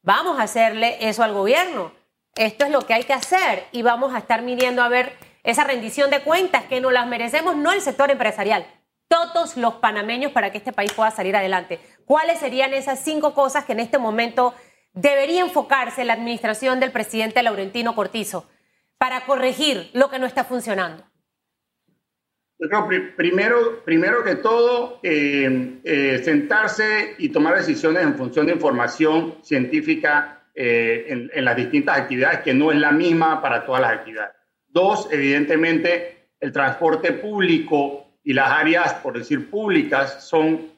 Vamos 0.02 0.38
a 0.38 0.42
hacerle 0.42 1.08
eso 1.08 1.22
al 1.22 1.32
gobierno. 1.32 1.90
Esto 2.34 2.66
es 2.66 2.70
lo 2.70 2.82
que 2.82 2.92
hay 2.92 3.04
que 3.04 3.14
hacer 3.14 3.64
y 3.72 3.80
vamos 3.80 4.12
a 4.14 4.18
estar 4.18 4.42
midiendo 4.42 4.82
a 4.82 4.88
ver 4.88 5.16
esa 5.42 5.64
rendición 5.64 6.10
de 6.10 6.20
cuentas 6.20 6.64
que 6.64 6.82
nos 6.82 6.92
las 6.92 7.06
merecemos, 7.06 7.56
no 7.56 7.72
el 7.72 7.80
sector 7.80 8.10
empresarial, 8.10 8.66
todos 9.08 9.56
los 9.56 9.76
panameños 9.76 10.32
para 10.32 10.52
que 10.52 10.58
este 10.58 10.74
país 10.74 10.92
pueda 10.92 11.10
salir 11.10 11.34
adelante. 11.34 11.80
¿Cuáles 12.04 12.40
serían 12.40 12.74
esas 12.74 13.00
cinco 13.00 13.32
cosas 13.32 13.64
que 13.64 13.72
en 13.72 13.80
este 13.80 13.96
momento 13.96 14.54
debería 14.92 15.42
enfocarse 15.42 16.04
la 16.04 16.14
administración 16.14 16.80
del 16.80 16.92
presidente 16.92 17.42
Laurentino 17.42 17.94
Cortizo 17.94 18.48
para 18.98 19.24
corregir 19.24 19.90
lo 19.94 20.10
que 20.10 20.18
no 20.18 20.26
está 20.26 20.44
funcionando? 20.44 21.04
primero, 23.16 23.82
primero 23.84 24.22
que 24.22 24.36
todo, 24.36 25.00
eh, 25.02 25.78
eh, 25.82 26.20
sentarse 26.22 27.14
y 27.18 27.30
tomar 27.30 27.56
decisiones 27.56 28.02
en 28.02 28.14
función 28.16 28.46
de 28.46 28.52
información 28.52 29.36
científica 29.42 30.42
eh, 30.54 31.30
en, 31.32 31.44
las 31.44 31.56
distintas 31.56 31.96
actividades, 31.96 32.40
que 32.40 32.52
no 32.52 32.70
es 32.70 32.78
la 32.78 32.92
misma 32.92 33.40
para 33.40 33.64
todas 33.64 33.80
las 33.80 33.92
actividades. 33.92 34.34
Dos, 34.68 35.08
evidentemente, 35.10 36.28
el 36.38 36.52
transporte 36.52 37.12
público 37.12 38.18
y 38.22 38.34
las 38.34 38.50
áreas, 38.50 38.92
por 38.94 39.16
decir 39.16 39.48
públicas, 39.48 40.28
son 40.28 40.70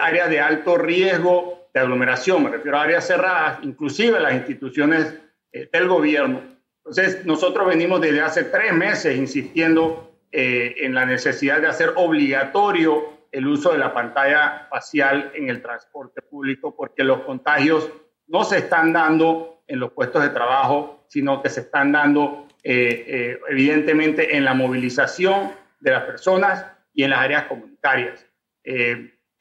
áreas 0.00 0.30
de 0.30 0.40
alto 0.40 0.78
riesgo 0.78 1.55
de 1.76 1.82
aglomeración, 1.82 2.42
me 2.42 2.50
refiero 2.50 2.78
a 2.78 2.84
áreas 2.84 3.06
cerradas, 3.06 3.58
inclusive 3.62 4.18
las 4.18 4.32
instituciones 4.32 5.14
del 5.52 5.88
gobierno. 5.88 6.40
Entonces, 6.78 7.26
nosotros 7.26 7.66
venimos 7.66 8.00
desde 8.00 8.20
hace 8.20 8.44
tres 8.44 8.72
meses 8.72 9.16
insistiendo 9.16 10.20
eh, 10.30 10.74
en 10.78 10.94
la 10.94 11.04
necesidad 11.04 11.60
de 11.60 11.66
hacer 11.66 11.92
obligatorio 11.96 13.26
el 13.32 13.46
uso 13.46 13.72
de 13.72 13.78
la 13.78 13.92
pantalla 13.92 14.68
facial 14.70 15.32
en 15.34 15.50
el 15.50 15.60
transporte 15.60 16.22
público, 16.22 16.76
porque 16.76 17.02
los 17.02 17.22
contagios 17.22 17.90
no 18.28 18.44
se 18.44 18.58
están 18.58 18.92
dando 18.92 19.64
en 19.66 19.80
los 19.80 19.90
puestos 19.90 20.22
de 20.22 20.28
trabajo, 20.28 21.04
sino 21.08 21.42
que 21.42 21.50
se 21.50 21.62
están 21.62 21.90
dando 21.90 22.46
eh, 22.62 23.04
eh, 23.08 23.40
evidentemente 23.50 24.36
en 24.36 24.44
la 24.44 24.54
movilización 24.54 25.52
de 25.80 25.90
las 25.90 26.04
personas 26.04 26.66
y 26.94 27.02
en 27.02 27.10
las 27.10 27.18
áreas 27.18 27.44
comunitarias. 27.44 28.24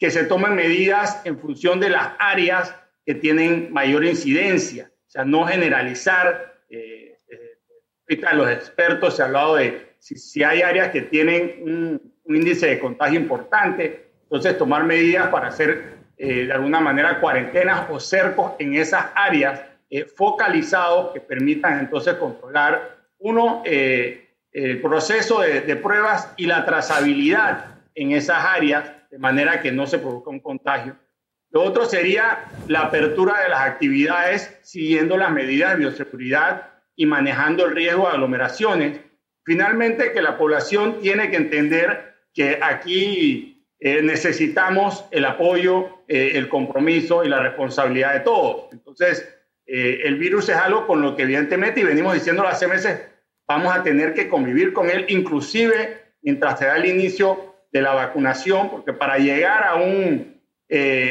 Que 0.05 0.11
se 0.11 0.25
tomen 0.25 0.53
medidas 0.53 1.19
en 1.25 1.39
función 1.39 1.79
de 1.79 1.89
las 1.89 2.09
áreas 2.19 2.75
que 3.07 3.15
tienen 3.15 3.73
mayor 3.73 4.05
incidencia, 4.05 4.91
o 5.07 5.09
sea, 5.09 5.25
no 5.25 5.47
generalizar. 5.47 6.53
ahorita 8.07 8.33
los 8.33 8.51
expertos 8.51 9.15
se 9.15 9.23
ha 9.23 9.25
hablado 9.25 9.55
de 9.55 9.95
si, 9.97 10.43
hay 10.43 10.61
áreas 10.61 10.91
que 10.91 11.01
tienen 11.01 11.55
un, 11.63 12.13
índice 12.27 12.67
de 12.67 12.79
contagio 12.79 13.19
importante, 13.19 14.05
entonces 14.21 14.55
tomar 14.59 14.83
medidas 14.83 15.29
para 15.29 15.47
hacer 15.47 15.95
eh, 16.17 16.45
de 16.45 16.53
alguna 16.53 16.79
manera 16.79 17.19
cuarentenas 17.19 17.87
o 17.89 17.99
cercos 17.99 18.51
en 18.59 18.75
esas 18.75 19.07
áreas 19.15 19.59
eh, 19.89 20.05
focalizados 20.05 21.13
que 21.13 21.19
permitan 21.19 21.79
entonces 21.79 22.13
controlar, 22.13 22.97
uno, 23.17 23.63
eh, 23.65 24.29
el 24.51 24.79
proceso 24.81 25.41
de, 25.41 25.61
de, 25.61 25.75
pruebas 25.75 26.31
y 26.37 26.45
la 26.45 26.63
trazabilidad 26.63 27.79
en 27.95 28.11
esas 28.11 28.45
áreas, 28.45 28.91
de 29.15 29.19
manera 29.19 29.61
que 29.61 29.71
no 29.71 29.87
se 29.87 29.99
produzca 29.99 30.29
un 30.29 30.41
contagio. 30.41 30.97
Lo 31.51 31.63
otro 31.63 31.85
sería 31.85 32.45
la 32.67 32.81
apertura 32.81 33.41
de 33.43 33.49
las 33.49 33.61
actividades 33.61 34.59
siguiendo 34.61 35.15
las 35.15 35.31
medidas 35.31 35.71
de 35.71 35.77
bioseguridad 35.77 36.69
y 36.95 37.05
manejando 37.05 37.65
el 37.65 37.75
riesgo 37.75 38.07
de 38.07 38.13
aglomeraciones 38.13 38.99
Finalmente, 39.45 40.11
que 40.11 40.23
la 40.23 40.37
población 40.39 40.99
tiene 41.01 41.29
que 41.29 41.35
entender 41.35 42.15
que 42.33 42.57
aquí 42.61 43.63
eh, 43.79 44.01
necesitamos 44.01 45.05
el 45.11 45.23
apoyo, 45.23 45.99
eh, 46.07 46.31
el 46.33 46.49
compromiso 46.49 47.23
y 47.23 47.29
la 47.29 47.39
responsabilidad 47.39 48.13
de 48.13 48.21
todos. 48.21 48.73
Entonces, 48.73 49.29
eh, 49.67 50.01
el 50.03 50.17
virus 50.17 50.49
es 50.49 50.55
algo 50.55 50.87
con 50.87 51.03
lo 51.03 51.15
que 51.15 51.23
evidentemente, 51.23 51.79
y 51.81 51.83
venimos 51.83 52.15
diciendo 52.15 52.45
hace 52.47 52.67
meses, 52.67 52.99
vamos 53.47 53.73
a 53.73 53.83
tener 53.83 54.15
que 54.15 54.27
convivir 54.27 54.73
con 54.73 54.89
él, 54.89 55.05
inclusive 55.09 56.01
mientras 56.23 56.57
se 56.57 56.65
da 56.65 56.77
el 56.77 56.87
inicio 56.87 57.54
de 57.75 57.81
la 57.81 57.93
vacunación, 57.93 58.69
porque 58.69 58.93
para 58.93 59.17
llegar 59.17 59.63
a 59.63 59.75
un, 59.75 60.39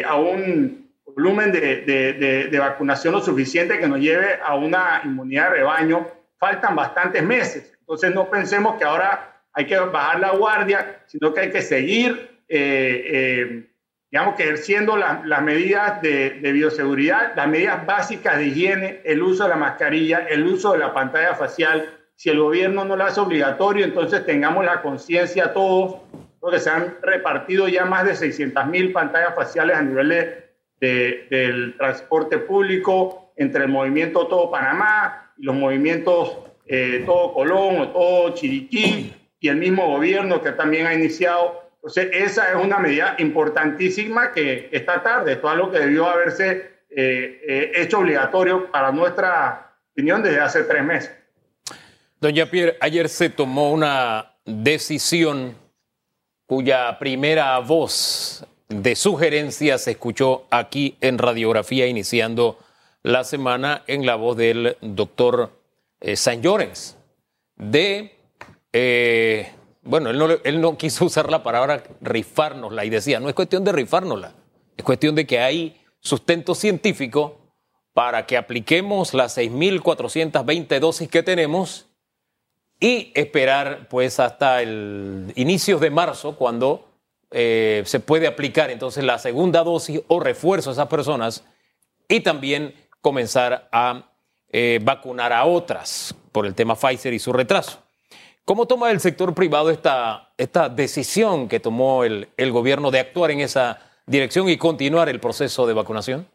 a 0.08 0.16
un 0.16 0.90
volumen 1.04 1.52
de, 1.52 1.82
de, 1.82 2.48
de 2.50 2.58
vacunación 2.58 3.12
lo 3.12 3.20
suficiente 3.20 3.78
que 3.78 3.86
nos 3.86 4.00
lleve 4.00 4.38
a 4.42 4.54
una 4.54 5.02
inmunidad 5.04 5.50
de 5.50 5.56
rebaño, 5.56 6.06
faltan 6.38 6.74
bastantes 6.74 7.22
meses. 7.22 7.74
Entonces 7.80 8.14
no 8.14 8.30
pensemos 8.30 8.76
que 8.76 8.84
ahora 8.84 9.42
hay 9.52 9.66
que 9.66 9.78
bajar 9.78 10.20
la 10.20 10.30
guardia, 10.30 11.02
sino 11.06 11.32
que 11.32 11.40
hay 11.40 11.50
que 11.50 11.62
seguir, 11.62 12.40
eh, 12.48 13.04
eh, 13.06 13.70
digamos 14.10 14.34
que 14.36 14.44
ejerciendo 14.44 14.96
las 14.96 15.42
medidas 15.42 16.00
de, 16.02 16.38
bioseguridad, 16.40 17.34
las 17.36 17.48
medidas 17.48 17.84
básicas 17.84 18.38
de 18.38 18.46
higiene, 18.46 19.00
el 19.04 19.22
uso 19.22 19.44
de 19.44 19.50
la 19.50 19.56
mascarilla, 19.56 20.26
el 20.28 20.46
uso 20.46 20.72
de 20.72 20.78
la 20.78 20.94
pantalla 20.94 21.34
facial. 21.34 21.88
Si 22.16 22.30
el 22.30 22.38
gobierno 22.38 22.84
no 22.84 22.96
lo 22.96 23.04
hace 23.04 23.20
obligatorio, 23.20 23.84
entonces 23.84 24.24
tengamos 24.24 24.64
la 24.64 24.82
conciencia 24.82 25.52
todos, 25.52 25.96
porque 26.44 26.60
se 26.60 26.68
han 26.68 26.98
repartido 27.00 27.68
ya 27.68 27.86
más 27.86 28.04
de 28.04 28.14
600 28.14 28.66
mil 28.66 28.92
pantallas 28.92 29.34
faciales 29.34 29.78
a 29.78 29.80
nivel 29.80 30.10
de, 30.78 31.26
del 31.30 31.74
transporte 31.78 32.36
público, 32.36 33.32
entre 33.34 33.64
el 33.64 33.70
movimiento 33.70 34.26
Todo 34.26 34.50
Panamá 34.50 35.32
y 35.38 35.44
los 35.46 35.56
movimientos 35.56 36.36
eh, 36.66 37.02
todo 37.06 37.32
Colón 37.32 37.80
o 37.80 37.88
todo 37.88 38.34
Chiriquí 38.34 39.14
y 39.40 39.48
el 39.48 39.56
mismo 39.56 39.86
gobierno 39.86 40.42
que 40.42 40.52
también 40.52 40.86
ha 40.86 40.92
iniciado. 40.92 41.62
Entonces, 41.76 42.10
esa 42.12 42.50
es 42.50 42.62
una 42.62 42.78
medida 42.78 43.14
importantísima 43.20 44.30
que 44.30 44.68
está 44.70 45.02
tarde. 45.02 45.32
Esto 45.32 45.46
es 45.46 45.54
algo 45.54 45.70
que 45.70 45.78
debió 45.78 46.06
haberse 46.10 46.72
eh, 46.90 47.40
eh, 47.48 47.72
hecho 47.74 48.00
obligatorio 48.00 48.70
para 48.70 48.92
nuestra 48.92 49.78
opinión 49.92 50.22
desde 50.22 50.40
hace 50.40 50.64
tres 50.64 50.84
meses. 50.84 51.10
Doña 52.20 52.44
Pierre, 52.44 52.76
ayer 52.82 53.08
se 53.08 53.30
tomó 53.30 53.72
una 53.72 54.34
decisión 54.44 55.63
cuya 56.54 57.00
primera 57.00 57.58
voz 57.58 58.46
de 58.68 58.94
sugerencia 58.94 59.76
se 59.76 59.90
escuchó 59.90 60.46
aquí 60.50 60.96
en 61.00 61.18
radiografía 61.18 61.88
iniciando 61.88 62.60
la 63.02 63.24
semana 63.24 63.82
en 63.88 64.06
la 64.06 64.14
voz 64.14 64.36
del 64.36 64.76
doctor 64.80 65.50
eh, 66.00 66.14
Llorens, 66.40 66.96
de, 67.56 68.14
eh, 68.72 69.52
bueno, 69.82 70.10
él 70.10 70.18
no, 70.18 70.28
él 70.44 70.60
no 70.60 70.78
quiso 70.78 71.04
usar 71.06 71.28
la 71.28 71.42
palabra 71.42 71.82
rifárnosla 72.00 72.84
y 72.84 72.90
decía, 72.90 73.18
no 73.18 73.28
es 73.28 73.34
cuestión 73.34 73.64
de 73.64 73.72
rifárnosla, 73.72 74.34
es 74.76 74.84
cuestión 74.84 75.16
de 75.16 75.26
que 75.26 75.40
hay 75.40 75.80
sustento 75.98 76.54
científico 76.54 77.36
para 77.94 78.26
que 78.26 78.36
apliquemos 78.36 79.12
las 79.12 79.36
6.420 79.38 80.78
dosis 80.78 81.08
que 81.08 81.24
tenemos 81.24 81.88
y 82.84 83.12
esperar 83.14 83.88
pues 83.88 84.20
hasta 84.20 84.60
el 84.60 85.32
inicios 85.36 85.80
de 85.80 85.88
marzo 85.88 86.36
cuando 86.36 86.86
eh, 87.30 87.82
se 87.86 87.98
puede 87.98 88.26
aplicar 88.26 88.70
entonces 88.70 89.02
la 89.02 89.18
segunda 89.18 89.64
dosis 89.64 90.02
o 90.06 90.20
refuerzo 90.20 90.68
a 90.68 90.74
esas 90.74 90.88
personas 90.88 91.46
y 92.06 92.20
también 92.20 92.74
comenzar 93.00 93.70
a 93.72 94.10
eh, 94.52 94.80
vacunar 94.82 95.32
a 95.32 95.46
otras 95.46 96.14
por 96.30 96.44
el 96.44 96.54
tema 96.54 96.76
Pfizer 96.76 97.14
y 97.14 97.18
su 97.18 97.32
retraso. 97.32 97.78
¿Cómo 98.44 98.66
toma 98.66 98.90
el 98.90 99.00
sector 99.00 99.34
privado 99.34 99.70
esta, 99.70 100.34
esta 100.36 100.68
decisión 100.68 101.48
que 101.48 101.60
tomó 101.60 102.04
el, 102.04 102.28
el 102.36 102.52
gobierno 102.52 102.90
de 102.90 103.00
actuar 103.00 103.30
en 103.30 103.40
esa 103.40 103.78
dirección 104.04 104.46
y 104.50 104.58
continuar 104.58 105.08
el 105.08 105.20
proceso 105.20 105.66
de 105.66 105.72
vacunación? 105.72 106.28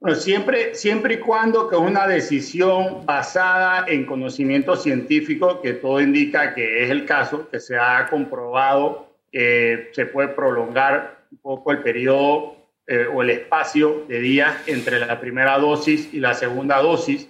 Bueno, 0.00 0.16
siempre, 0.16 0.74
siempre 0.74 1.14
y 1.14 1.18
cuando 1.18 1.68
que 1.68 1.76
es 1.76 1.82
una 1.82 2.06
decisión 2.06 3.04
basada 3.04 3.84
en 3.86 4.06
conocimiento 4.06 4.74
científico, 4.74 5.60
que 5.60 5.74
todo 5.74 6.00
indica 6.00 6.54
que 6.54 6.82
es 6.82 6.90
el 6.90 7.04
caso, 7.04 7.50
que 7.50 7.60
se 7.60 7.76
ha 7.76 8.08
comprobado 8.08 9.10
que 9.30 9.90
se 9.92 10.06
puede 10.06 10.28
prolongar 10.28 11.24
un 11.30 11.38
poco 11.38 11.70
el 11.70 11.82
periodo 11.82 12.56
eh, 12.86 13.06
o 13.12 13.22
el 13.22 13.30
espacio 13.30 14.06
de 14.08 14.20
días 14.20 14.56
entre 14.66 14.98
la 14.98 15.20
primera 15.20 15.58
dosis 15.58 16.12
y 16.14 16.18
la 16.18 16.32
segunda 16.32 16.78
dosis. 16.78 17.28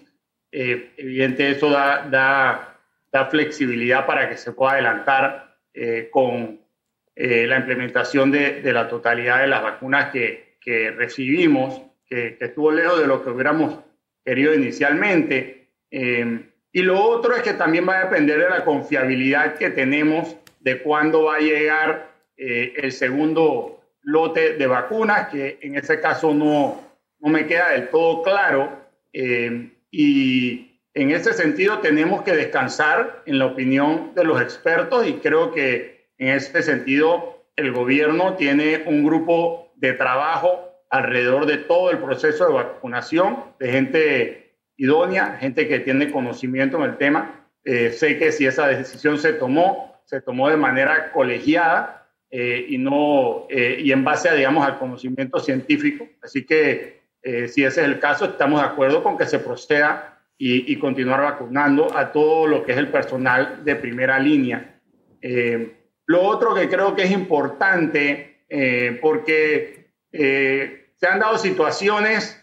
Eh, 0.52 0.92
evidente, 0.96 1.50
eso 1.50 1.70
da, 1.70 2.06
da, 2.08 2.78
da, 3.12 3.26
flexibilidad 3.26 4.06
para 4.06 4.28
que 4.28 4.36
se 4.36 4.52
pueda 4.52 4.72
adelantar 4.74 5.56
eh, 5.74 6.08
con 6.10 6.60
eh, 7.16 7.46
la 7.46 7.58
implementación 7.58 8.30
de, 8.30 8.62
de, 8.62 8.72
la 8.72 8.88
totalidad 8.88 9.40
de 9.40 9.48
las 9.48 9.62
vacunas 9.62 10.10
que, 10.10 10.56
que 10.60 10.90
recibimos, 10.92 11.82
que, 12.10 12.36
que, 12.36 12.72
lejos 12.72 13.00
de 13.00 13.06
lo 13.06 13.24
que 13.24 13.30
hubiéramos 13.30 13.78
querido 14.24 14.52
inicialmente. 14.52 15.68
y 15.90 16.82
lo 16.82 17.00
otro 17.02 17.34
es 17.34 17.42
que 17.42 17.54
también 17.54 17.88
va 17.88 17.98
a 17.98 18.04
depender 18.04 18.38
de 18.38 18.50
la 18.50 18.64
confiabilidad 18.64 19.54
que 19.56 19.70
tenemos 19.70 20.36
de 20.60 20.82
cuándo 20.82 21.24
va 21.24 21.36
a 21.36 21.40
llegar 21.40 22.10
eh, 22.36 22.72
el 22.76 22.92
segundo 22.92 23.80
lote 24.02 24.54
de 24.54 24.66
vacunas, 24.66 25.28
que 25.28 25.58
en 25.60 25.76
ese 25.76 26.00
caso 26.00 26.32
no, 26.32 26.80
no 27.18 27.28
me 27.28 27.46
queda 27.46 27.70
del 27.70 27.88
todo 27.88 28.22
claro. 28.22 28.78
Eh, 29.12 29.70
y 29.90 30.80
en 30.94 31.10
ese 31.10 31.32
sentido 31.32 31.80
tenemos 31.80 32.22
que 32.22 32.32
descansar 32.32 33.22
en 33.26 33.38
la 33.38 33.46
opinión 33.46 34.12
de 34.14 34.24
los 34.24 34.40
expertos 34.40 35.06
y 35.06 35.14
creo 35.14 35.52
que 35.52 36.08
en 36.18 36.28
ese 36.28 36.62
sentido 36.62 37.44
el 37.56 37.72
gobierno 37.72 38.34
tiene 38.34 38.84
un 38.86 39.04
grupo 39.04 39.72
de 39.76 39.92
trabajo 39.94 40.69
alrededor 40.90 41.46
de 41.46 41.58
todo 41.58 41.90
el 41.90 41.98
proceso 41.98 42.46
de 42.46 42.54
vacunación, 42.54 43.44
de 43.58 43.72
gente 43.72 44.56
idónea, 44.76 45.36
gente 45.38 45.68
que 45.68 45.80
tiene 45.80 46.10
conocimiento 46.10 46.76
en 46.78 46.82
el 46.90 46.98
tema. 46.98 47.46
Eh, 47.64 47.90
sé 47.90 48.18
que 48.18 48.32
si 48.32 48.46
esa 48.46 48.66
decisión 48.66 49.18
se 49.18 49.32
tomó, 49.34 50.02
se 50.04 50.20
tomó 50.20 50.50
de 50.50 50.56
manera 50.56 51.12
colegiada 51.12 52.00
eh, 52.32 52.66
y, 52.68 52.78
no, 52.78 53.46
eh, 53.48 53.80
y 53.80 53.90
en 53.90 54.04
base 54.04 54.28
a, 54.28 54.34
digamos, 54.34 54.64
al 54.64 54.78
conocimiento 54.78 55.40
científico. 55.40 56.08
Así 56.22 56.44
que 56.44 57.00
eh, 57.22 57.48
si 57.48 57.64
ese 57.64 57.80
es 57.80 57.86
el 57.86 57.98
caso, 57.98 58.24
estamos 58.24 58.60
de 58.60 58.66
acuerdo 58.66 59.02
con 59.02 59.18
que 59.18 59.26
se 59.26 59.40
proceda 59.40 60.20
y, 60.38 60.72
y, 60.72 60.76
continuar 60.78 61.22
vacunando 61.22 61.96
a 61.96 62.12
todo 62.12 62.46
lo 62.46 62.64
que 62.64 62.72
es 62.72 62.78
el 62.78 62.88
personal 62.88 63.64
de 63.64 63.76
primera 63.76 64.18
línea. 64.18 64.80
lo 66.06 66.22
otro 66.22 66.54
que 66.54 66.68
creo 66.68 66.94
que 66.94 67.02
es 67.02 67.10
importante, 67.10 68.46
porque 69.02 69.90
se 71.00 71.06
han 71.06 71.18
dado 71.18 71.38
situaciones 71.38 72.36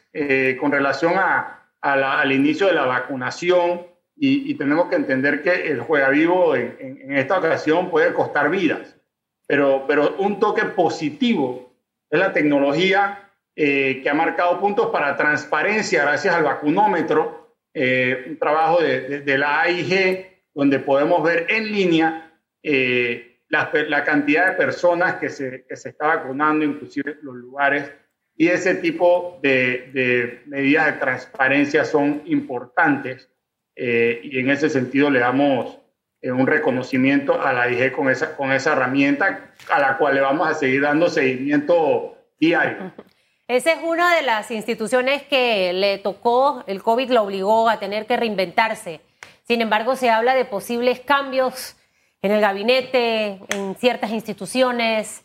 con 0.59 0.71
relación 0.71 1.13
a, 1.15 1.69
a 1.79 1.95
la, 1.95 2.19
al 2.19 2.31
inicio 2.31 2.65
de 2.67 2.73
la 2.73 2.85
vacunación, 2.85 3.85
y, 4.19 4.49
y, 4.49 4.55
tenemos 4.55 4.89
que 4.89 4.95
entender 4.95 5.43
que 5.43 5.67
el 5.67 5.79
juega 5.79 6.09
vivo 6.09 6.55
en, 6.55 6.75
en, 6.79 7.01
en, 7.01 7.17
esta 7.17 7.37
ocasión 7.37 7.91
puede 7.91 8.13
costar 8.13 8.49
vidas, 8.49 8.97
pero, 9.45 9.85
pero 9.87 10.15
un 10.17 10.39
toque 10.39 10.65
positivo 10.65 11.71
es 12.09 12.19
la 12.19 12.33
tecnología 12.33 13.31
eh, 13.55 14.01
que 14.01 14.09
ha 14.09 14.13
marcado 14.13 14.59
puntos 14.59 14.91
para 14.91 15.15
transparencia 15.15 16.03
gracias 16.03 16.35
al 16.35 16.43
vacunómetro, 16.43 17.55
eh, 17.73 18.25
un 18.27 18.37
trabajo 18.37 18.81
de, 18.81 19.01
de, 19.01 19.21
de, 19.21 19.37
la 19.37 19.61
AIG 19.61 20.27
donde 20.53 20.79
podemos 20.79 21.21
ver 21.23 21.45
en 21.49 21.71
línea 21.71 22.31
eh, 22.63 23.39
la, 23.49 23.71
la, 23.87 24.03
cantidad 24.03 24.47
de 24.47 24.57
personas 24.57 25.15
que 25.15 25.29
se, 25.29 25.65
que 25.67 25.75
se 25.75 25.89
está 25.89 26.07
vacunando, 26.07 26.65
inclusive 26.65 27.17
los 27.21 27.35
lugares, 27.35 27.91
y 28.37 28.49
ese 28.49 28.75
tipo 28.75 29.39
de, 29.41 29.89
de 29.93 30.43
medidas 30.45 30.85
de 30.85 30.93
transparencia 30.93 31.83
son 31.83 32.21
importantes 32.25 33.29
eh, 33.75 34.21
y 34.23 34.39
en 34.39 34.49
ese 34.49 34.69
sentido 34.69 35.09
le 35.09 35.19
damos 35.19 35.79
eh, 36.21 36.31
un 36.31 36.47
reconocimiento 36.47 37.39
a 37.39 37.53
la 37.53 37.69
IG 37.69 37.91
con 37.91 38.09
esa, 38.09 38.35
con 38.35 38.51
esa 38.51 38.73
herramienta 38.73 39.51
a 39.69 39.79
la 39.79 39.97
cual 39.97 40.15
le 40.15 40.21
vamos 40.21 40.47
a 40.47 40.55
seguir 40.55 40.81
dando 40.81 41.09
seguimiento 41.09 42.17
diario. 42.39 42.91
Esa 43.47 43.71
es 43.71 43.79
una 43.81 44.13
de 44.13 44.23
las 44.23 44.51
instituciones 44.51 45.23
que 45.23 45.71
le 45.71 45.99
tocó, 45.99 46.65
el 46.67 46.83
COVID 46.83 47.11
lo 47.11 47.21
obligó 47.21 47.69
a 47.69 47.79
tener 47.79 48.05
que 48.05 48.17
reinventarse. 48.17 48.99
Sin 49.43 49.61
embargo, 49.61 49.95
se 49.95 50.09
habla 50.09 50.35
de 50.35 50.43
posibles 50.43 50.99
cambios 50.99 51.77
en 52.21 52.31
el 52.33 52.41
gabinete, 52.41 53.39
en 53.47 53.75
ciertas 53.75 54.11
instituciones. 54.11 55.23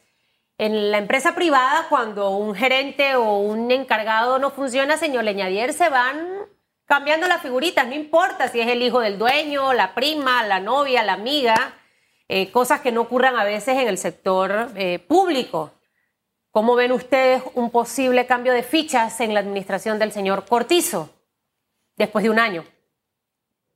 En 0.58 0.90
la 0.90 0.98
empresa 0.98 1.34
privada, 1.34 1.86
cuando 1.88 2.30
un 2.30 2.54
gerente 2.54 3.16
o 3.16 3.38
un 3.38 3.70
encargado 3.70 4.38
no 4.38 4.50
funciona, 4.50 4.96
señor 4.96 5.24
Leñadier, 5.24 5.72
se 5.72 5.88
van 5.88 6.16
cambiando 6.84 7.26
las 7.26 7.42
figuritas, 7.42 7.86
no 7.86 7.94
importa 7.94 8.48
si 8.48 8.60
es 8.60 8.68
el 8.68 8.82
hijo 8.82 9.00
del 9.00 9.18
dueño, 9.18 9.72
la 9.72 9.94
prima, 9.94 10.42
la 10.44 10.60
novia, 10.60 11.02
la 11.02 11.14
amiga, 11.14 11.74
eh, 12.28 12.50
cosas 12.50 12.80
que 12.80 12.92
no 12.92 13.02
ocurran 13.02 13.36
a 13.36 13.44
veces 13.44 13.78
en 13.78 13.88
el 13.88 13.98
sector 13.98 14.70
eh, 14.76 14.98
público. 14.98 15.72
¿Cómo 16.50 16.74
ven 16.74 16.92
ustedes 16.92 17.42
un 17.54 17.70
posible 17.70 18.26
cambio 18.26 18.52
de 18.52 18.62
fichas 18.62 19.20
en 19.20 19.32
la 19.32 19.40
administración 19.40 19.98
del 19.98 20.12
señor 20.12 20.44
Cortizo 20.44 21.08
después 21.96 22.22
de 22.24 22.30
un 22.30 22.38
año? 22.38 22.64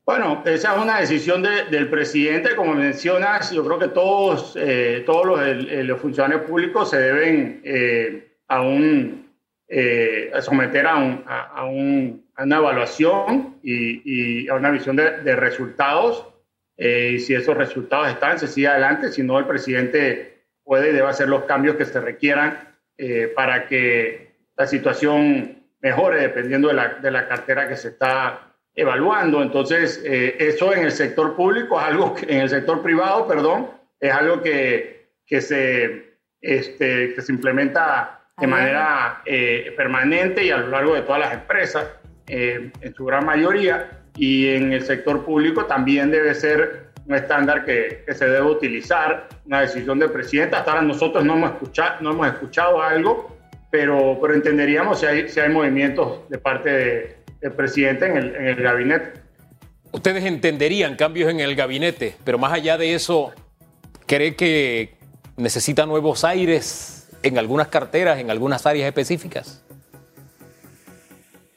Bueno, 0.06 0.42
esa 0.46 0.76
es 0.76 0.82
una 0.82 1.00
decisión 1.00 1.42
de, 1.42 1.64
del 1.64 1.90
presidente, 1.90 2.54
como 2.54 2.74
mencionas, 2.74 3.50
yo 3.50 3.64
creo 3.64 3.78
que 3.78 3.88
todos, 3.88 4.56
eh, 4.56 5.02
todos 5.04 5.26
los, 5.26 5.84
los, 5.84 6.00
funcionarios 6.00 6.42
públicos 6.42 6.90
se 6.90 6.98
deben 6.98 7.60
eh, 7.64 8.38
a 8.46 8.62
un, 8.62 9.34
eh, 9.68 10.30
someter 10.40 10.86
a, 10.86 10.96
un, 10.96 11.24
a, 11.26 11.40
a 11.48 11.64
un 11.64 12.26
a 12.36 12.44
una 12.44 12.56
evaluación 12.56 13.58
y, 13.62 14.42
y 14.44 14.48
a 14.48 14.54
una 14.54 14.70
visión 14.70 14.96
de, 14.96 15.22
de 15.22 15.36
resultados. 15.36 16.26
Eh, 16.76 17.12
y 17.14 17.18
si 17.18 17.34
esos 17.34 17.56
resultados 17.56 18.08
están, 18.08 18.38
se 18.38 18.46
sigue 18.46 18.68
adelante. 18.68 19.10
Si 19.10 19.22
no, 19.22 19.38
el 19.38 19.46
presidente 19.46 20.44
puede 20.62 20.90
y 20.90 20.92
debe 20.92 21.08
hacer 21.08 21.28
los 21.28 21.44
cambios 21.44 21.76
que 21.76 21.86
se 21.86 22.00
requieran 22.00 22.76
eh, 22.98 23.32
para 23.34 23.66
que 23.66 24.34
la 24.56 24.66
situación 24.66 25.62
mejore 25.80 26.20
dependiendo 26.20 26.68
de 26.68 26.74
la, 26.74 26.94
de 26.94 27.10
la 27.10 27.28
cartera 27.28 27.68
que 27.68 27.76
se 27.76 27.88
está 27.88 28.55
evaluando. 28.76 29.42
Entonces, 29.42 30.02
eh, 30.04 30.36
eso 30.38 30.72
en 30.74 30.84
el 30.84 30.92
sector 30.92 31.34
público 31.34 31.80
es 31.80 31.86
algo, 31.86 32.14
que, 32.14 32.32
en 32.32 32.42
el 32.42 32.48
sector 32.48 32.82
privado, 32.82 33.26
perdón, 33.26 33.70
es 33.98 34.12
algo 34.12 34.42
que, 34.42 35.08
que, 35.26 35.40
se, 35.40 36.18
este, 36.40 37.14
que 37.14 37.22
se 37.22 37.32
implementa 37.32 38.20
de 38.38 38.46
manera 38.46 39.22
eh, 39.24 39.72
permanente 39.76 40.44
y 40.44 40.50
a 40.50 40.58
lo 40.58 40.68
largo 40.68 40.94
de 40.94 41.00
todas 41.00 41.20
las 41.20 41.32
empresas 41.32 41.86
eh, 42.28 42.70
en 42.80 42.94
su 42.94 43.06
gran 43.06 43.24
mayoría, 43.24 44.02
y 44.14 44.48
en 44.48 44.72
el 44.72 44.82
sector 44.82 45.24
público 45.24 45.66
también 45.66 46.10
debe 46.10 46.34
ser 46.34 46.86
un 47.06 47.14
estándar 47.14 47.64
que, 47.64 48.02
que, 48.06 48.14
se 48.14 48.26
debe 48.26 48.46
utilizar, 48.46 49.28
una 49.44 49.60
decisión 49.60 49.98
del 49.98 50.10
presidente. 50.10 50.56
Hasta 50.56 50.72
ahora 50.72 50.82
nosotros 50.82 51.24
no 51.24 51.34
hemos 51.34 51.52
escuchado, 51.52 52.00
no 52.00 52.10
hemos 52.10 52.26
escuchado 52.26 52.82
algo, 52.82 53.36
pero, 53.70 54.18
pero 54.20 54.34
entenderíamos 54.34 55.00
si 55.00 55.06
hay, 55.06 55.28
si 55.28 55.38
hay 55.38 55.50
movimientos 55.50 56.28
de 56.30 56.38
parte 56.38 56.70
de, 56.70 57.16
del 57.46 57.52
presidente 57.54 58.06
en 58.06 58.16
el, 58.16 58.34
en 58.34 58.46
el 58.46 58.56
gabinete. 58.56 59.12
Ustedes 59.92 60.24
entenderían 60.24 60.96
cambios 60.96 61.30
en 61.30 61.38
el 61.38 61.54
gabinete, 61.54 62.16
pero 62.24 62.38
más 62.38 62.52
allá 62.52 62.76
de 62.76 62.94
eso, 62.94 63.32
¿cree 64.06 64.34
que 64.34 64.96
necesita 65.36 65.86
nuevos 65.86 66.24
aires 66.24 67.08
en 67.22 67.38
algunas 67.38 67.68
carteras, 67.68 68.18
en 68.18 68.30
algunas 68.30 68.66
áreas 68.66 68.88
específicas? 68.88 69.64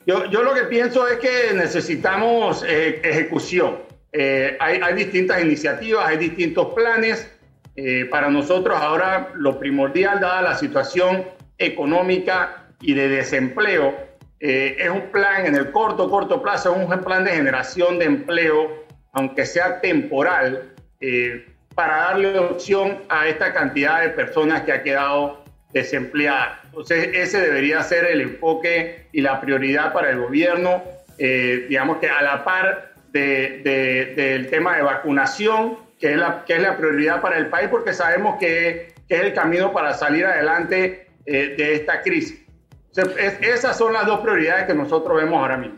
Yo, 0.05 0.25
yo, 0.29 0.43
lo 0.43 0.53
que 0.53 0.63
pienso 0.63 1.07
es 1.07 1.17
que 1.17 1.53
necesitamos 1.55 2.63
eh, 2.67 3.01
ejecución. 3.03 3.79
Eh, 4.11 4.57
hay, 4.59 4.79
hay, 4.81 4.93
distintas 4.93 5.41
iniciativas, 5.41 6.07
hay 6.07 6.17
distintos 6.17 6.73
planes. 6.73 7.31
Eh, 7.75 8.05
para 8.05 8.29
nosotros 8.29 8.77
ahora 8.79 9.31
lo 9.35 9.59
primordial, 9.59 10.19
dada 10.19 10.41
la 10.41 10.57
situación 10.57 11.25
económica 11.57 12.67
y 12.81 12.93
de 12.93 13.07
desempleo, 13.07 14.08
eh, 14.39 14.77
es 14.79 14.89
un 14.89 15.11
plan 15.11 15.45
en 15.45 15.55
el 15.55 15.71
corto, 15.71 16.09
corto 16.09 16.41
plazo, 16.41 16.75
es 16.75 16.89
un 16.89 17.03
plan 17.03 17.23
de 17.23 17.31
generación 17.31 17.99
de 17.99 18.05
empleo, 18.05 18.85
aunque 19.11 19.45
sea 19.45 19.81
temporal, 19.81 20.73
eh, 21.01 21.45
para 21.75 21.97
darle 21.97 22.37
opción 22.37 22.99
a 23.09 23.27
esta 23.27 23.53
cantidad 23.53 24.01
de 24.01 24.09
personas 24.09 24.63
que 24.63 24.71
ha 24.71 24.83
quedado 24.83 25.43
desempleadas. 25.71 26.59
Entonces, 26.65 27.09
ese 27.13 27.41
debería 27.41 27.81
ser 27.83 28.05
el 28.05 28.21
enfoque 28.21 29.07
y 29.11 29.21
la 29.21 29.39
prioridad 29.39 29.93
para 29.93 30.09
el 30.09 30.19
gobierno, 30.19 30.83
eh, 31.17 31.65
digamos 31.67 31.97
que 31.97 32.09
a 32.09 32.21
la 32.21 32.43
par 32.43 32.93
del 33.11 34.47
tema 34.49 34.77
de 34.77 34.83
vacunación, 34.83 35.77
que 35.99 36.11
es, 36.11 36.17
la, 36.17 36.45
que 36.45 36.53
es 36.53 36.61
la 36.61 36.77
prioridad 36.77 37.21
para 37.21 37.37
el 37.37 37.47
país, 37.47 37.67
porque 37.69 37.93
sabemos 37.93 38.37
que, 38.39 38.93
es 39.09 39.21
el 39.21 39.33
camino 39.33 39.73
para 39.73 39.95
salir 39.95 40.23
adelante 40.25 41.07
eh, 41.25 41.55
de 41.57 41.73
esta 41.73 42.01
crisis. 42.01 42.45
Esas 42.95 43.77
son 43.77 43.93
las 43.93 44.05
dos 44.05 44.19
prioridades 44.19 44.65
que 44.65 44.73
nosotros 44.73 45.15
vemos 45.17 45.39
ahora 45.39 45.57
mismo. 45.57 45.77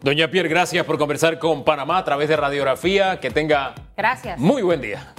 Doña 0.00 0.30
Pierre, 0.30 0.48
gracias 0.48 0.84
por 0.84 0.98
conversar 0.98 1.38
con 1.38 1.64
Panamá 1.64 1.98
a 1.98 2.04
través 2.04 2.28
de 2.28 2.36
radiografía. 2.36 3.20
Que 3.20 3.30
tenga 3.30 3.74
gracias. 3.96 4.38
muy 4.38 4.62
buen 4.62 4.80
día. 4.80 5.14